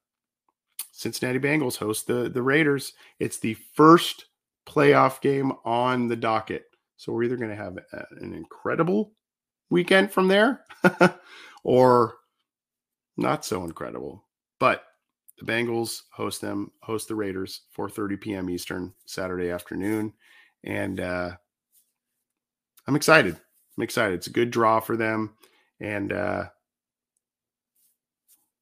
Cincinnati 0.91 1.39
Bengals 1.39 1.77
host 1.77 2.07
the 2.07 2.29
the 2.29 2.41
Raiders. 2.41 2.93
It's 3.19 3.37
the 3.37 3.55
first 3.73 4.25
playoff 4.67 5.21
game 5.21 5.51
on 5.63 6.07
the 6.07 6.15
docket. 6.15 6.63
So 6.97 7.11
we're 7.11 7.23
either 7.23 7.37
going 7.37 7.51
to 7.51 7.55
have 7.55 7.77
a, 7.77 8.03
an 8.19 8.33
incredible 8.33 9.11
weekend 9.69 10.11
from 10.11 10.27
there 10.27 10.63
or 11.63 12.15
not 13.15 13.45
so 13.45 13.63
incredible. 13.63 14.23
But 14.59 14.83
the 15.39 15.45
Bengals 15.45 16.01
host 16.11 16.41
them, 16.41 16.71
host 16.81 17.07
the 17.07 17.15
Raiders, 17.15 17.61
4:30 17.77 18.19
p.m. 18.19 18.49
Eastern, 18.49 18.93
Saturday 19.05 19.51
afternoon, 19.51 20.13
and 20.63 20.99
uh, 20.99 21.31
I'm 22.87 22.95
excited. 22.95 23.39
I'm 23.77 23.83
excited. 23.83 24.15
It's 24.15 24.27
a 24.27 24.31
good 24.31 24.49
draw 24.49 24.79
for 24.79 24.97
them, 24.97 25.35
and 25.79 26.11
uh, 26.11 26.45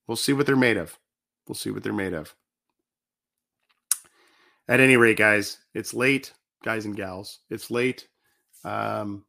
we'll 0.08 0.18
see 0.18 0.34
what 0.34 0.46
they're 0.46 0.56
made 0.56 0.78
of. 0.78 0.98
We'll 1.48 1.56
see 1.56 1.72
what 1.72 1.84
they're 1.84 1.94
made 1.94 2.14
of. 2.14 2.36
At 4.68 4.80
any 4.80 4.98
rate, 4.98 5.18
guys, 5.18 5.60
it's 5.74 5.94
late, 5.94 6.34
guys 6.64 6.86
and 6.86 6.96
gals. 6.96 7.40
It's 7.50 7.70
late. 7.70 8.08
Um, 8.64 9.26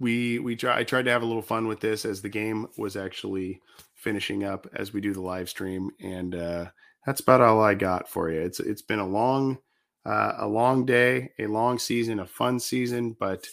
we 0.00 0.40
we 0.40 0.56
try 0.56 0.78
I 0.78 0.84
tried 0.84 1.04
to 1.04 1.12
have 1.12 1.22
a 1.22 1.26
little 1.26 1.42
fun 1.42 1.68
with 1.68 1.78
this 1.78 2.04
as 2.04 2.20
the 2.20 2.28
game 2.28 2.66
was 2.76 2.96
actually 2.96 3.60
finishing 3.94 4.42
up 4.42 4.66
as 4.74 4.92
we 4.92 5.00
do 5.00 5.12
the 5.12 5.20
live 5.20 5.48
stream, 5.48 5.90
and 6.00 6.34
uh, 6.34 6.66
that's 7.06 7.20
about 7.20 7.40
all 7.40 7.62
I 7.62 7.74
got 7.74 8.08
for 8.08 8.30
you. 8.30 8.40
It's 8.40 8.58
it's 8.58 8.82
been 8.82 8.98
a 8.98 9.06
long 9.06 9.58
uh, 10.04 10.32
a 10.38 10.46
long 10.46 10.84
day, 10.84 11.30
a 11.38 11.46
long 11.46 11.78
season, 11.78 12.18
a 12.18 12.26
fun 12.26 12.58
season, 12.58 13.16
but 13.18 13.46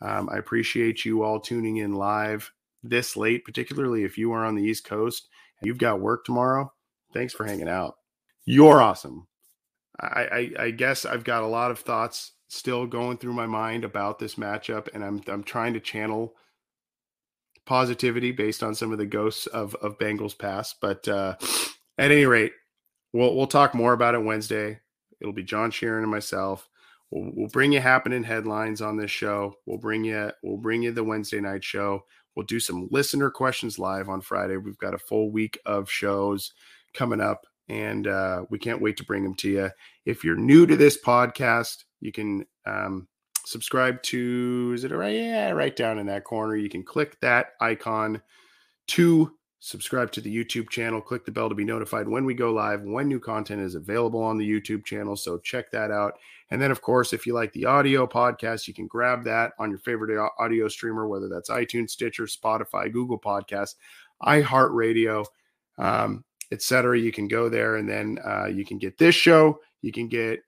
um, 0.00 0.28
I 0.30 0.36
appreciate 0.36 1.04
you 1.04 1.22
all 1.22 1.40
tuning 1.40 1.78
in 1.78 1.94
live 1.94 2.52
this 2.82 3.16
late, 3.16 3.44
particularly 3.44 4.04
if 4.04 4.18
you 4.18 4.32
are 4.32 4.44
on 4.44 4.54
the 4.54 4.62
East 4.62 4.84
Coast 4.84 5.28
and 5.60 5.66
you've 5.66 5.78
got 5.78 6.00
work 6.00 6.24
tomorrow. 6.24 6.72
Thanks 7.12 7.32
for 7.32 7.44
hanging 7.44 7.68
out. 7.68 7.96
You're 8.44 8.80
awesome. 8.80 9.26
I, 9.98 10.50
I, 10.58 10.64
I 10.64 10.70
guess 10.70 11.04
I've 11.04 11.24
got 11.24 11.42
a 11.42 11.46
lot 11.48 11.70
of 11.70 11.78
thoughts 11.78 12.32
still 12.48 12.86
going 12.86 13.18
through 13.18 13.32
my 13.32 13.46
mind 13.46 13.84
about 13.84 14.18
this 14.18 14.36
matchup, 14.36 14.88
and 14.94 15.04
I'm 15.04 15.22
I'm 15.26 15.42
trying 15.42 15.72
to 15.74 15.80
channel 15.80 16.34
positivity 17.64 18.30
based 18.30 18.62
on 18.62 18.74
some 18.74 18.92
of 18.92 18.98
the 18.98 19.06
ghosts 19.06 19.46
of 19.46 19.74
of 19.76 19.98
Bengals 19.98 20.38
past. 20.38 20.76
But 20.80 21.08
uh, 21.08 21.36
at 21.98 22.10
any 22.10 22.26
rate, 22.26 22.52
we'll 23.12 23.34
we'll 23.34 23.46
talk 23.46 23.74
more 23.74 23.92
about 23.92 24.14
it 24.14 24.22
Wednesday. 24.22 24.80
It'll 25.20 25.32
be 25.32 25.42
John 25.42 25.70
Sheeran 25.70 26.02
and 26.02 26.10
myself. 26.10 26.68
We'll, 27.10 27.30
we'll 27.34 27.48
bring 27.48 27.72
you 27.72 27.80
happening 27.80 28.24
headlines 28.24 28.80
on 28.80 28.96
this 28.96 29.10
show. 29.10 29.54
We'll 29.66 29.78
bring 29.78 30.04
you 30.04 30.32
we'll 30.42 30.58
bring 30.58 30.82
you 30.82 30.92
the 30.92 31.04
Wednesday 31.04 31.40
night 31.40 31.64
show. 31.64 32.04
We'll 32.34 32.46
do 32.46 32.60
some 32.60 32.88
listener 32.90 33.30
questions 33.30 33.78
live 33.78 34.08
on 34.08 34.20
Friday. 34.20 34.56
We've 34.56 34.78
got 34.78 34.94
a 34.94 34.98
full 34.98 35.30
week 35.30 35.58
of 35.64 35.90
shows 35.90 36.52
coming 36.92 37.20
up, 37.20 37.46
and 37.68 38.06
uh, 38.06 38.44
we 38.50 38.58
can't 38.58 38.82
wait 38.82 38.96
to 38.98 39.04
bring 39.04 39.22
them 39.22 39.34
to 39.36 39.48
you. 39.48 39.70
If 40.04 40.22
you're 40.24 40.36
new 40.36 40.66
to 40.66 40.76
this 40.76 41.00
podcast, 41.02 41.84
you 42.00 42.12
can 42.12 42.44
um, 42.66 43.08
subscribe 43.46 44.02
to 44.02 44.72
is 44.74 44.82
it 44.82 44.90
right 44.90 45.14
yeah 45.14 45.50
right 45.50 45.76
down 45.76 46.00
in 46.00 46.06
that 46.06 46.24
corner 46.24 46.56
you 46.56 46.68
can 46.68 46.82
click 46.82 47.16
that 47.20 47.50
icon 47.60 48.20
to 48.88 49.32
subscribe 49.66 50.12
to 50.12 50.20
the 50.20 50.32
youtube 50.32 50.70
channel 50.70 51.00
click 51.00 51.24
the 51.24 51.32
bell 51.32 51.48
to 51.48 51.54
be 51.56 51.64
notified 51.64 52.06
when 52.06 52.24
we 52.24 52.34
go 52.34 52.52
live 52.52 52.82
when 52.82 53.08
new 53.08 53.18
content 53.18 53.60
is 53.60 53.74
available 53.74 54.22
on 54.22 54.38
the 54.38 54.48
youtube 54.48 54.84
channel 54.84 55.16
so 55.16 55.38
check 55.38 55.72
that 55.72 55.90
out. 55.90 56.14
And 56.52 56.62
then 56.62 56.70
of 56.70 56.80
course 56.80 57.12
if 57.12 57.26
you 57.26 57.34
like 57.34 57.52
the 57.52 57.64
audio 57.64 58.06
podcast 58.06 58.68
you 58.68 58.74
can 58.74 58.86
grab 58.86 59.24
that 59.24 59.54
on 59.58 59.70
your 59.70 59.80
favorite 59.80 60.16
audio 60.38 60.68
streamer 60.68 61.08
whether 61.08 61.28
that's 61.28 61.50
itunes 61.50 61.90
stitcher 61.90 62.26
spotify 62.26 62.92
google 62.92 63.18
podcast 63.18 63.74
iheartradio 64.22 65.24
um, 65.78 66.24
etc 66.52 66.96
you 66.96 67.10
can 67.10 67.26
go 67.26 67.48
there 67.48 67.74
and 67.74 67.88
then 67.88 68.20
uh, 68.24 68.46
you 68.46 68.64
can 68.64 68.78
get 68.78 68.96
this 68.98 69.16
show. 69.16 69.58
You 69.82 69.90
can 69.90 70.06
get 70.06 70.38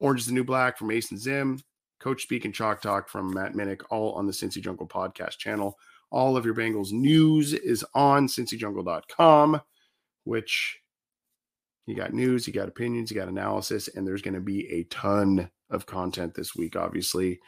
orange 0.00 0.22
is 0.22 0.26
the 0.26 0.32
new 0.32 0.44
black 0.44 0.78
from 0.78 0.88
Mason 0.88 1.18
Zim 1.18 1.60
Coach 2.00 2.22
Speak 2.22 2.46
and 2.46 2.54
Chalk 2.54 2.80
Talk 2.80 3.10
from 3.10 3.34
Matt 3.34 3.52
Minnick, 3.52 3.82
all 3.90 4.12
on 4.12 4.26
the 4.26 4.32
Cincy 4.32 4.62
Jungle 4.62 4.86
podcast 4.86 5.36
channel. 5.36 5.78
All 6.10 6.36
of 6.36 6.44
your 6.44 6.54
Bengals 6.54 6.92
news 6.92 7.52
is 7.52 7.84
on 7.94 8.28
cincyjungle.com, 8.28 9.60
which 10.24 10.78
you 11.86 11.94
got 11.94 12.12
news, 12.12 12.46
you 12.46 12.52
got 12.52 12.68
opinions, 12.68 13.10
you 13.10 13.16
got 13.16 13.28
analysis, 13.28 13.88
and 13.88 14.06
there's 14.06 14.22
going 14.22 14.34
to 14.34 14.40
be 14.40 14.66
a 14.72 14.84
ton 14.84 15.50
of 15.70 15.86
content 15.86 16.34
this 16.34 16.54
week, 16.54 16.76
obviously, 16.76 17.38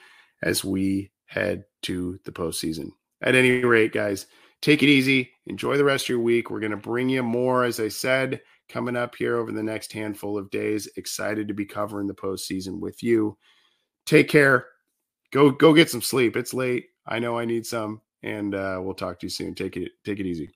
as 0.43 0.65
we 0.65 1.11
head 1.27 1.65
to 1.83 2.19
the 2.25 2.33
postseason. 2.33 2.91
At 3.23 3.35
any 3.35 3.65
rate, 3.65 3.93
guys, 3.93 4.27
take 4.63 4.83
it 4.83 4.89
easy. 4.89 5.31
Enjoy 5.47 5.77
the 5.77 5.85
rest 5.85 6.07
of 6.07 6.11
your 6.11 6.21
week. 6.21 6.51
We're 6.51 6.61
going 6.61 6.71
to 6.71 6.77
bring 6.77 7.09
you 7.09 7.23
more, 7.23 7.65
as 7.65 7.81
I 7.81 7.89
said, 7.89 8.41
coming 8.69 8.97
up 8.97 9.15
here 9.15 9.37
over 9.37 9.53
the 9.53 9.63
next 9.63 9.93
handful 9.93 10.39
of 10.39 10.51
days. 10.51 10.89
Excited 10.97 11.49
to 11.49 11.55
be 11.55 11.67
covering 11.67 12.07
the 12.07 12.15
postseason 12.15 12.81
with 12.81 13.03
you 13.03 13.37
take 14.11 14.29
care. 14.29 14.67
Go 15.33 15.51
go 15.51 15.73
get 15.73 15.91
some 15.91 16.03
sleep. 16.03 16.37
It's 16.37 16.53
late. 16.53 16.87
I 17.07 17.19
know 17.19 17.39
I 17.39 17.45
need 17.45 17.65
some, 17.65 18.01
and 18.23 18.55
uh, 18.55 18.81
we'll 18.83 18.95
talk 18.95 19.18
to 19.21 19.27
you 19.27 19.31
soon. 19.31 19.55
Take 19.55 19.77
it 19.77 19.93
take 20.05 20.21
it 20.21 20.27
easy. 20.27 20.51